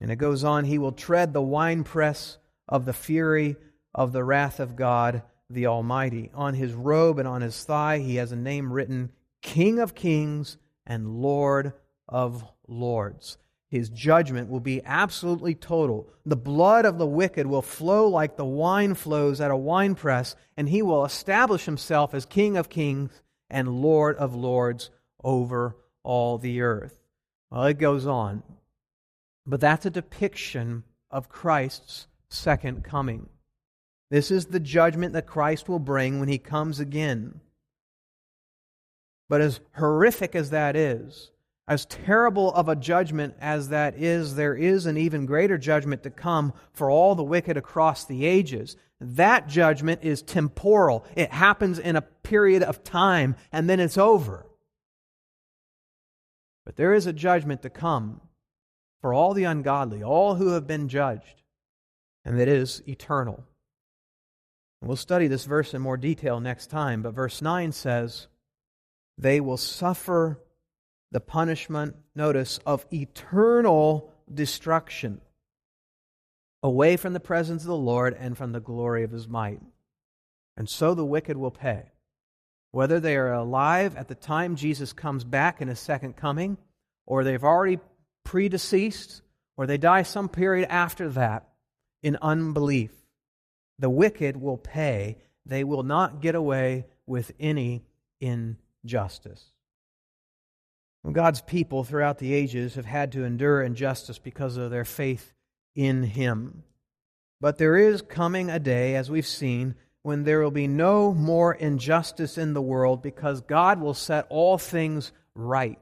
And 0.00 0.10
it 0.10 0.16
goes 0.16 0.42
on, 0.42 0.64
he 0.64 0.78
will 0.78 0.90
tread 0.90 1.32
the 1.32 1.40
winepress 1.40 2.38
of 2.68 2.86
the 2.86 2.92
fury 2.92 3.54
of 3.94 4.10
the 4.10 4.24
wrath 4.24 4.58
of 4.58 4.74
God 4.74 5.22
the 5.48 5.68
Almighty. 5.68 6.32
On 6.34 6.54
his 6.54 6.72
robe 6.72 7.20
and 7.20 7.28
on 7.28 7.42
his 7.42 7.62
thigh, 7.62 7.98
he 7.98 8.16
has 8.16 8.32
a 8.32 8.36
name 8.36 8.72
written 8.72 9.12
King 9.42 9.78
of 9.78 9.94
Kings 9.94 10.56
and 10.84 11.22
Lord 11.22 11.72
of 12.08 12.44
Lords. 12.66 13.38
His 13.70 13.90
judgment 13.90 14.48
will 14.48 14.60
be 14.60 14.82
absolutely 14.84 15.54
total. 15.54 16.08
The 16.24 16.36
blood 16.36 16.86
of 16.86 16.96
the 16.96 17.06
wicked 17.06 17.46
will 17.46 17.62
flow 17.62 18.08
like 18.08 18.36
the 18.36 18.44
wine 18.44 18.94
flows 18.94 19.40
at 19.40 19.50
a 19.50 19.56
winepress, 19.56 20.36
and 20.56 20.68
he 20.68 20.80
will 20.80 21.04
establish 21.04 21.66
himself 21.66 22.14
as 22.14 22.24
King 22.24 22.56
of 22.56 22.70
kings 22.70 23.22
and 23.50 23.82
Lord 23.82 24.16
of 24.16 24.34
lords 24.34 24.90
over 25.22 25.76
all 26.02 26.38
the 26.38 26.62
earth. 26.62 26.98
Well, 27.50 27.64
it 27.64 27.78
goes 27.78 28.06
on. 28.06 28.42
But 29.46 29.60
that's 29.60 29.86
a 29.86 29.90
depiction 29.90 30.84
of 31.10 31.28
Christ's 31.28 32.06
second 32.28 32.84
coming. 32.84 33.28
This 34.10 34.30
is 34.30 34.46
the 34.46 34.60
judgment 34.60 35.12
that 35.12 35.26
Christ 35.26 35.68
will 35.68 35.78
bring 35.78 36.20
when 36.20 36.28
he 36.28 36.38
comes 36.38 36.80
again. 36.80 37.40
But 39.28 39.42
as 39.42 39.60
horrific 39.76 40.34
as 40.34 40.50
that 40.50 40.74
is, 40.76 41.30
As 41.68 41.84
terrible 41.84 42.50
of 42.54 42.70
a 42.70 42.74
judgment 42.74 43.34
as 43.42 43.68
that 43.68 43.94
is, 43.94 44.36
there 44.36 44.54
is 44.54 44.86
an 44.86 44.96
even 44.96 45.26
greater 45.26 45.58
judgment 45.58 46.02
to 46.04 46.10
come 46.10 46.54
for 46.72 46.90
all 46.90 47.14
the 47.14 47.22
wicked 47.22 47.58
across 47.58 48.06
the 48.06 48.24
ages. 48.24 48.74
That 49.00 49.48
judgment 49.48 50.00
is 50.02 50.22
temporal. 50.22 51.04
It 51.14 51.30
happens 51.30 51.78
in 51.78 51.94
a 51.94 52.00
period 52.00 52.62
of 52.62 52.82
time 52.84 53.36
and 53.52 53.68
then 53.68 53.80
it's 53.80 53.98
over. 53.98 54.46
But 56.64 56.76
there 56.76 56.94
is 56.94 57.06
a 57.06 57.12
judgment 57.12 57.60
to 57.62 57.70
come 57.70 58.22
for 59.02 59.12
all 59.12 59.34
the 59.34 59.44
ungodly, 59.44 60.02
all 60.02 60.36
who 60.36 60.48
have 60.48 60.66
been 60.66 60.88
judged, 60.88 61.42
and 62.24 62.40
that 62.40 62.48
is 62.48 62.82
eternal. 62.88 63.44
And 64.80 64.88
We'll 64.88 64.96
study 64.96 65.28
this 65.28 65.44
verse 65.44 65.74
in 65.74 65.82
more 65.82 65.96
detail 65.98 66.40
next 66.40 66.68
time, 66.68 67.02
but 67.02 67.14
verse 67.14 67.42
9 67.42 67.72
says, 67.72 68.26
They 69.16 69.40
will 69.40 69.56
suffer 69.56 70.40
the 71.10 71.20
punishment, 71.20 71.96
notice, 72.14 72.58
of 72.66 72.86
eternal 72.92 74.12
destruction 74.32 75.20
away 76.62 76.96
from 76.96 77.12
the 77.12 77.20
presence 77.20 77.62
of 77.62 77.68
the 77.68 77.76
Lord 77.76 78.14
and 78.18 78.36
from 78.36 78.52
the 78.52 78.60
glory 78.60 79.04
of 79.04 79.10
his 79.10 79.28
might. 79.28 79.60
And 80.56 80.68
so 80.68 80.94
the 80.94 81.04
wicked 81.04 81.36
will 81.36 81.50
pay. 81.50 81.92
Whether 82.72 83.00
they 83.00 83.16
are 83.16 83.32
alive 83.32 83.96
at 83.96 84.08
the 84.08 84.14
time 84.14 84.56
Jesus 84.56 84.92
comes 84.92 85.24
back 85.24 85.60
in 85.60 85.68
his 85.68 85.78
second 85.78 86.16
coming, 86.16 86.58
or 87.06 87.24
they've 87.24 87.42
already 87.42 87.78
predeceased, 88.24 89.22
or 89.56 89.66
they 89.66 89.78
die 89.78 90.02
some 90.02 90.28
period 90.28 90.68
after 90.68 91.08
that 91.10 91.48
in 92.02 92.18
unbelief, 92.20 92.90
the 93.78 93.88
wicked 93.88 94.36
will 94.36 94.58
pay. 94.58 95.16
They 95.46 95.64
will 95.64 95.82
not 95.82 96.20
get 96.20 96.34
away 96.34 96.86
with 97.06 97.32
any 97.40 97.84
injustice. 98.20 99.44
God's 101.10 101.40
people 101.40 101.84
throughout 101.84 102.18
the 102.18 102.34
ages 102.34 102.74
have 102.74 102.84
had 102.84 103.12
to 103.12 103.24
endure 103.24 103.62
injustice 103.62 104.18
because 104.18 104.56
of 104.56 104.70
their 104.70 104.84
faith 104.84 105.32
in 105.74 106.02
Him. 106.02 106.64
But 107.40 107.58
there 107.58 107.76
is 107.76 108.02
coming 108.02 108.50
a 108.50 108.58
day, 108.58 108.96
as 108.96 109.10
we've 109.10 109.26
seen, 109.26 109.74
when 110.02 110.24
there 110.24 110.40
will 110.40 110.50
be 110.50 110.66
no 110.66 111.12
more 111.12 111.54
injustice 111.54 112.36
in 112.36 112.52
the 112.52 112.62
world 112.62 113.02
because 113.02 113.40
God 113.42 113.80
will 113.80 113.94
set 113.94 114.26
all 114.28 114.58
things 114.58 115.12
right. 115.34 115.78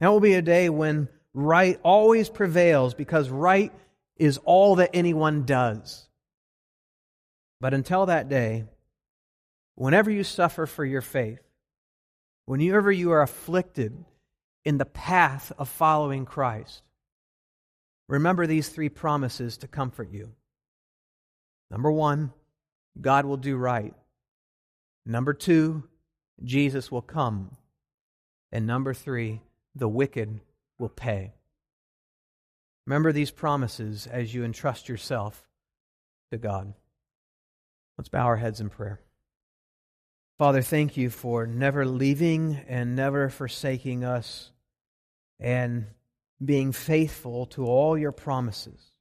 That 0.00 0.08
will 0.08 0.20
be 0.20 0.34
a 0.34 0.42
day 0.42 0.68
when 0.68 1.08
right 1.34 1.78
always 1.82 2.28
prevails 2.28 2.94
because 2.94 3.28
right 3.28 3.72
is 4.16 4.38
all 4.44 4.76
that 4.76 4.90
anyone 4.94 5.44
does. 5.44 6.08
But 7.60 7.74
until 7.74 8.06
that 8.06 8.28
day, 8.28 8.64
whenever 9.74 10.10
you 10.10 10.22
suffer 10.22 10.66
for 10.66 10.84
your 10.84 11.00
faith, 11.00 11.40
whenever 12.48 12.90
you 12.90 13.10
are 13.10 13.20
afflicted 13.20 13.92
in 14.64 14.78
the 14.78 14.86
path 14.86 15.52
of 15.58 15.68
following 15.68 16.24
Christ, 16.24 16.82
remember 18.08 18.46
these 18.46 18.70
three 18.70 18.88
promises 18.88 19.58
to 19.58 19.68
comfort 19.68 20.10
you. 20.10 20.30
Number 21.70 21.92
one, 21.92 22.32
God 22.98 23.26
will 23.26 23.36
do 23.36 23.58
right. 23.58 23.92
Number 25.04 25.34
two, 25.34 25.82
Jesus 26.42 26.90
will 26.90 27.02
come. 27.02 27.54
And 28.50 28.66
number 28.66 28.94
three, 28.94 29.42
the 29.74 29.88
wicked 29.88 30.40
will 30.78 30.88
pay. 30.88 31.34
Remember 32.86 33.12
these 33.12 33.30
promises 33.30 34.06
as 34.06 34.32
you 34.32 34.42
entrust 34.42 34.88
yourself 34.88 35.46
to 36.32 36.38
God. 36.38 36.72
Let's 37.98 38.08
bow 38.08 38.24
our 38.24 38.36
heads 38.36 38.62
in 38.62 38.70
prayer. 38.70 39.00
Father, 40.38 40.62
thank 40.62 40.96
you 40.96 41.10
for 41.10 41.48
never 41.48 41.84
leaving 41.84 42.60
and 42.68 42.94
never 42.94 43.28
forsaking 43.28 44.04
us 44.04 44.52
and 45.40 45.86
being 46.44 46.70
faithful 46.70 47.46
to 47.46 47.66
all 47.66 47.98
your 47.98 48.12
promises. 48.12 48.92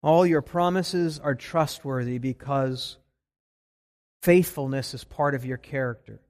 All 0.00 0.24
your 0.24 0.42
promises 0.42 1.18
are 1.18 1.34
trustworthy 1.34 2.18
because 2.18 2.98
faithfulness 4.22 4.94
is 4.94 5.02
part 5.02 5.34
of 5.34 5.44
your 5.44 5.56
character. 5.56 6.20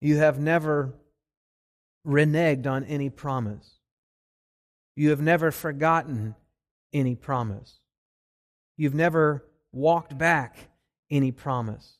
You 0.00 0.16
have 0.16 0.40
never 0.40 0.92
reneged 2.04 2.66
on 2.66 2.82
any 2.84 3.10
promise. 3.10 3.78
You 4.96 5.10
have 5.10 5.20
never 5.20 5.52
forgotten 5.52 6.34
any 6.92 7.14
promise. 7.14 7.78
You've 8.76 8.94
never 8.94 9.44
walked 9.70 10.18
back 10.18 10.56
any 11.10 11.30
promise. 11.30 11.98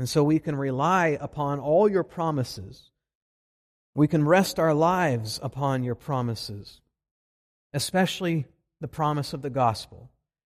And 0.00 0.08
so 0.08 0.24
we 0.24 0.38
can 0.38 0.56
rely 0.56 1.18
upon 1.20 1.60
all 1.60 1.86
your 1.86 2.04
promises. 2.04 2.88
We 3.94 4.08
can 4.08 4.24
rest 4.24 4.58
our 4.58 4.72
lives 4.72 5.38
upon 5.42 5.84
your 5.84 5.94
promises, 5.94 6.80
especially 7.74 8.46
the 8.80 8.88
promise 8.88 9.34
of 9.34 9.42
the 9.42 9.50
gospel 9.50 10.10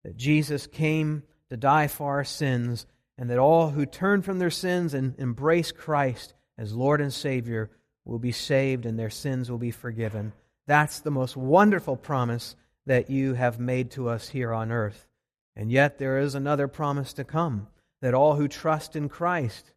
that 0.05 0.17
Jesus 0.17 0.69
came 0.69 1.25
to 1.51 1.57
die 1.57 1.89
for 1.89 2.13
our 2.13 2.23
sins 2.23 2.87
and 3.19 3.29
that 3.31 3.41
all 3.41 3.71
who 3.71 3.85
turn 3.85 4.23
from 4.23 4.39
their 4.39 4.49
sins 4.49 4.95
and 4.95 5.19
embrace 5.19 5.73
Christ 5.73 6.35
as 6.57 6.73
Lord 6.73 7.01
and 7.01 7.13
Savior 7.13 7.69
will 8.05 8.21
be 8.21 8.31
saved 8.31 8.87
and 8.87 8.97
their 8.97 9.11
sins 9.11 9.51
will 9.51 9.59
be 9.59 9.73
forgiven. 9.73 10.35
That's 10.69 11.01
the 11.01 11.11
most 11.11 11.37
wonderful 11.37 11.97
promise 11.97 12.55
that 12.87 13.11
you 13.11 13.35
have 13.35 13.59
made 13.59 13.91
to 13.91 14.09
us 14.09 14.29
here 14.29 14.53
on 14.53 14.71
earth. 14.71 15.09
And 15.57 15.73
yet 15.73 15.99
there 15.99 16.21
is 16.21 16.37
another 16.37 16.69
promise 16.69 17.13
to 17.15 17.25
come 17.25 17.67
that 18.03 18.15
all 18.15 18.35
who 18.35 18.49
trust 18.49 18.95
in 18.97 19.09
Christ 19.09 19.73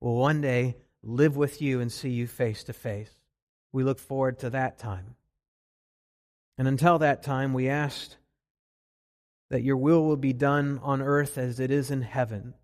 will 0.00 0.16
one 0.16 0.40
day 0.40 0.76
live 1.02 1.36
with 1.36 1.60
you 1.60 1.80
and 1.80 1.90
see 1.90 2.10
you 2.10 2.26
face 2.26 2.62
to 2.64 2.72
face. 2.72 3.10
We 3.72 3.82
look 3.82 3.98
forward 3.98 4.38
to 4.40 4.50
that 4.50 4.78
time. 4.78 5.16
And 6.56 6.68
until 6.68 6.98
that 6.98 7.22
time, 7.22 7.52
we 7.52 7.68
ask 7.68 8.14
that 9.50 9.62
your 9.62 9.76
will 9.76 10.04
will 10.04 10.16
be 10.16 10.32
done 10.32 10.78
on 10.82 11.02
earth 11.02 11.36
as 11.38 11.58
it 11.58 11.70
is 11.70 11.90
in 11.90 12.02
heaven. 12.02 12.54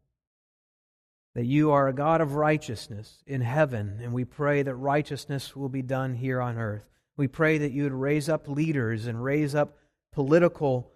That 1.34 1.46
you 1.46 1.70
are 1.70 1.88
a 1.88 1.92
God 1.92 2.20
of 2.20 2.34
righteousness 2.34 3.22
in 3.26 3.40
heaven, 3.40 4.00
and 4.02 4.12
we 4.12 4.24
pray 4.24 4.62
that 4.62 4.74
righteousness 4.74 5.56
will 5.56 5.68
be 5.68 5.82
done 5.82 6.14
here 6.14 6.40
on 6.40 6.58
earth. 6.58 6.84
We 7.16 7.26
pray 7.26 7.58
that 7.58 7.72
you 7.72 7.84
would 7.84 7.92
raise 7.92 8.28
up 8.28 8.48
leaders 8.48 9.06
and 9.06 9.22
raise 9.22 9.54
up 9.54 9.76
political 10.12 10.92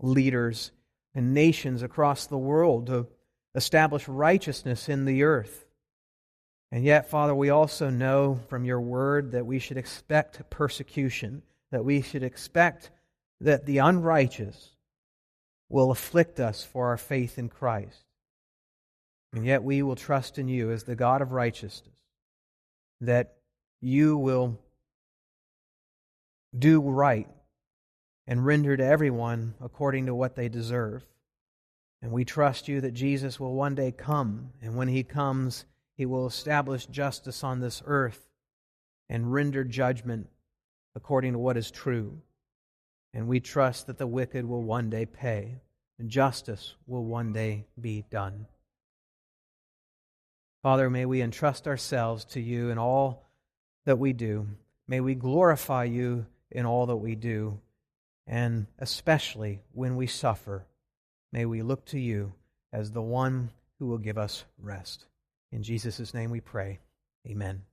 leaders 0.00 0.72
and 1.14 1.32
nations 1.32 1.82
across 1.82 2.26
the 2.26 2.38
world 2.38 2.86
to 2.88 3.06
establish 3.56 4.06
righteousness 4.06 4.88
in 4.88 5.06
the 5.06 5.24
earth. 5.24 5.64
And 6.70 6.84
yet, 6.84 7.08
Father, 7.08 7.34
we 7.34 7.50
also 7.50 7.90
know 7.90 8.38
from 8.48 8.64
your 8.64 8.80
word 8.80 9.32
that 9.32 9.46
we 9.46 9.58
should 9.58 9.78
expect 9.78 10.48
persecution, 10.50 11.42
that 11.70 11.84
we 11.84 12.02
should 12.02 12.22
expect 12.22 12.90
that 13.40 13.66
the 13.66 13.78
unrighteous 13.78 14.72
will 15.68 15.90
afflict 15.90 16.38
us 16.38 16.62
for 16.62 16.88
our 16.88 16.96
faith 16.96 17.38
in 17.38 17.48
Christ. 17.48 18.04
And 19.32 19.44
yet 19.44 19.62
we 19.62 19.82
will 19.82 19.96
trust 19.96 20.38
in 20.38 20.48
you 20.48 20.70
as 20.70 20.84
the 20.84 20.96
God 20.96 21.22
of 21.22 21.32
righteousness, 21.32 21.94
that 23.00 23.36
you 23.80 24.16
will 24.16 24.58
do 26.56 26.80
right 26.80 27.28
and 28.26 28.44
render 28.44 28.76
to 28.76 28.84
everyone 28.84 29.54
according 29.60 30.06
to 30.06 30.14
what 30.14 30.34
they 30.34 30.48
deserve. 30.48 31.04
And 32.02 32.12
we 32.12 32.24
trust 32.24 32.68
you 32.68 32.80
that 32.82 32.94
Jesus 32.94 33.40
will 33.40 33.54
one 33.54 33.74
day 33.74 33.90
come, 33.90 34.50
and 34.62 34.76
when 34.76 34.88
he 34.88 35.02
comes, 35.02 35.64
he 35.96 36.06
will 36.06 36.26
establish 36.26 36.86
justice 36.86 37.42
on 37.42 37.60
this 37.60 37.82
earth 37.86 38.28
and 39.08 39.32
render 39.32 39.64
judgment 39.64 40.28
according 40.94 41.32
to 41.32 41.38
what 41.38 41.56
is 41.56 41.70
true. 41.70 42.20
And 43.14 43.28
we 43.28 43.40
trust 43.40 43.86
that 43.86 43.98
the 43.98 44.06
wicked 44.06 44.44
will 44.44 44.62
one 44.62 44.90
day 44.90 45.06
pay, 45.06 45.56
and 45.98 46.10
justice 46.10 46.74
will 46.86 47.04
one 47.04 47.32
day 47.32 47.66
be 47.80 48.04
done. 48.10 48.46
Father, 50.62 50.90
may 50.90 51.06
we 51.06 51.22
entrust 51.22 51.66
ourselves 51.66 52.24
to 52.26 52.40
you 52.40 52.70
in 52.70 52.78
all 52.78 53.30
that 53.84 53.98
we 53.98 54.12
do. 54.12 54.48
May 54.86 55.00
we 55.00 55.14
glorify 55.14 55.84
you 55.84 56.26
in 56.50 56.66
all 56.66 56.86
that 56.86 56.96
we 56.96 57.14
do 57.14 57.60
and 58.26 58.66
especially 58.78 59.60
when 59.72 59.96
we 59.96 60.06
suffer, 60.06 60.66
may 61.36 61.44
we 61.44 61.60
look 61.60 61.84
to 61.84 62.00
you 62.00 62.32
as 62.72 62.92
the 62.92 63.02
one 63.02 63.50
who 63.78 63.86
will 63.86 63.98
give 63.98 64.16
us 64.16 64.46
rest. 64.58 65.04
In 65.52 65.62
Jesus' 65.62 66.14
name 66.14 66.30
we 66.30 66.40
pray. 66.40 66.78
Amen. 67.28 67.64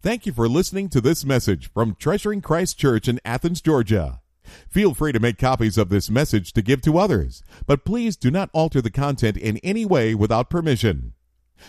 Thank 0.00 0.24
you 0.24 0.32
for 0.32 0.48
listening 0.48 0.88
to 0.88 1.02
this 1.02 1.22
message 1.22 1.70
from 1.70 1.96
Treasuring 1.96 2.40
Christ 2.40 2.78
Church 2.78 3.08
in 3.08 3.20
Athens, 3.22 3.60
Georgia. 3.60 4.22
Feel 4.70 4.94
free 4.94 5.12
to 5.12 5.20
make 5.20 5.36
copies 5.36 5.76
of 5.76 5.90
this 5.90 6.08
message 6.08 6.54
to 6.54 6.62
give 6.62 6.80
to 6.80 6.96
others, 6.96 7.42
but 7.66 7.84
please 7.84 8.16
do 8.16 8.30
not 8.30 8.48
alter 8.54 8.80
the 8.80 8.90
content 8.90 9.36
in 9.36 9.58
any 9.58 9.84
way 9.84 10.14
without 10.14 10.48
permission. 10.48 11.12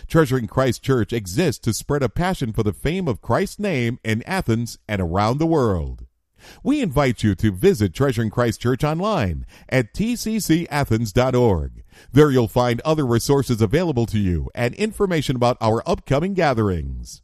Treasuring 0.07 0.47
Christ 0.47 0.81
Church 0.81 1.11
exists 1.11 1.59
to 1.65 1.73
spread 1.73 2.01
a 2.01 2.07
passion 2.07 2.53
for 2.53 2.63
the 2.63 2.71
fame 2.71 3.09
of 3.09 3.19
Christ's 3.19 3.59
name 3.59 3.99
in 4.05 4.23
Athens 4.23 4.79
and 4.87 5.01
around 5.01 5.37
the 5.37 5.45
world. 5.45 6.05
We 6.63 6.81
invite 6.81 7.23
you 7.23 7.35
to 7.35 7.51
visit 7.51 7.93
Treasuring 7.93 8.29
Christ 8.29 8.61
Church 8.61 8.83
online 8.83 9.45
at 9.69 9.93
tccathens.org. 9.93 11.83
There 12.11 12.31
you'll 12.31 12.47
find 12.47 12.81
other 12.81 13.05
resources 13.05 13.61
available 13.61 14.05
to 14.07 14.19
you 14.19 14.49
and 14.55 14.73
information 14.75 15.35
about 15.35 15.57
our 15.61 15.83
upcoming 15.85 16.33
gatherings. 16.33 17.21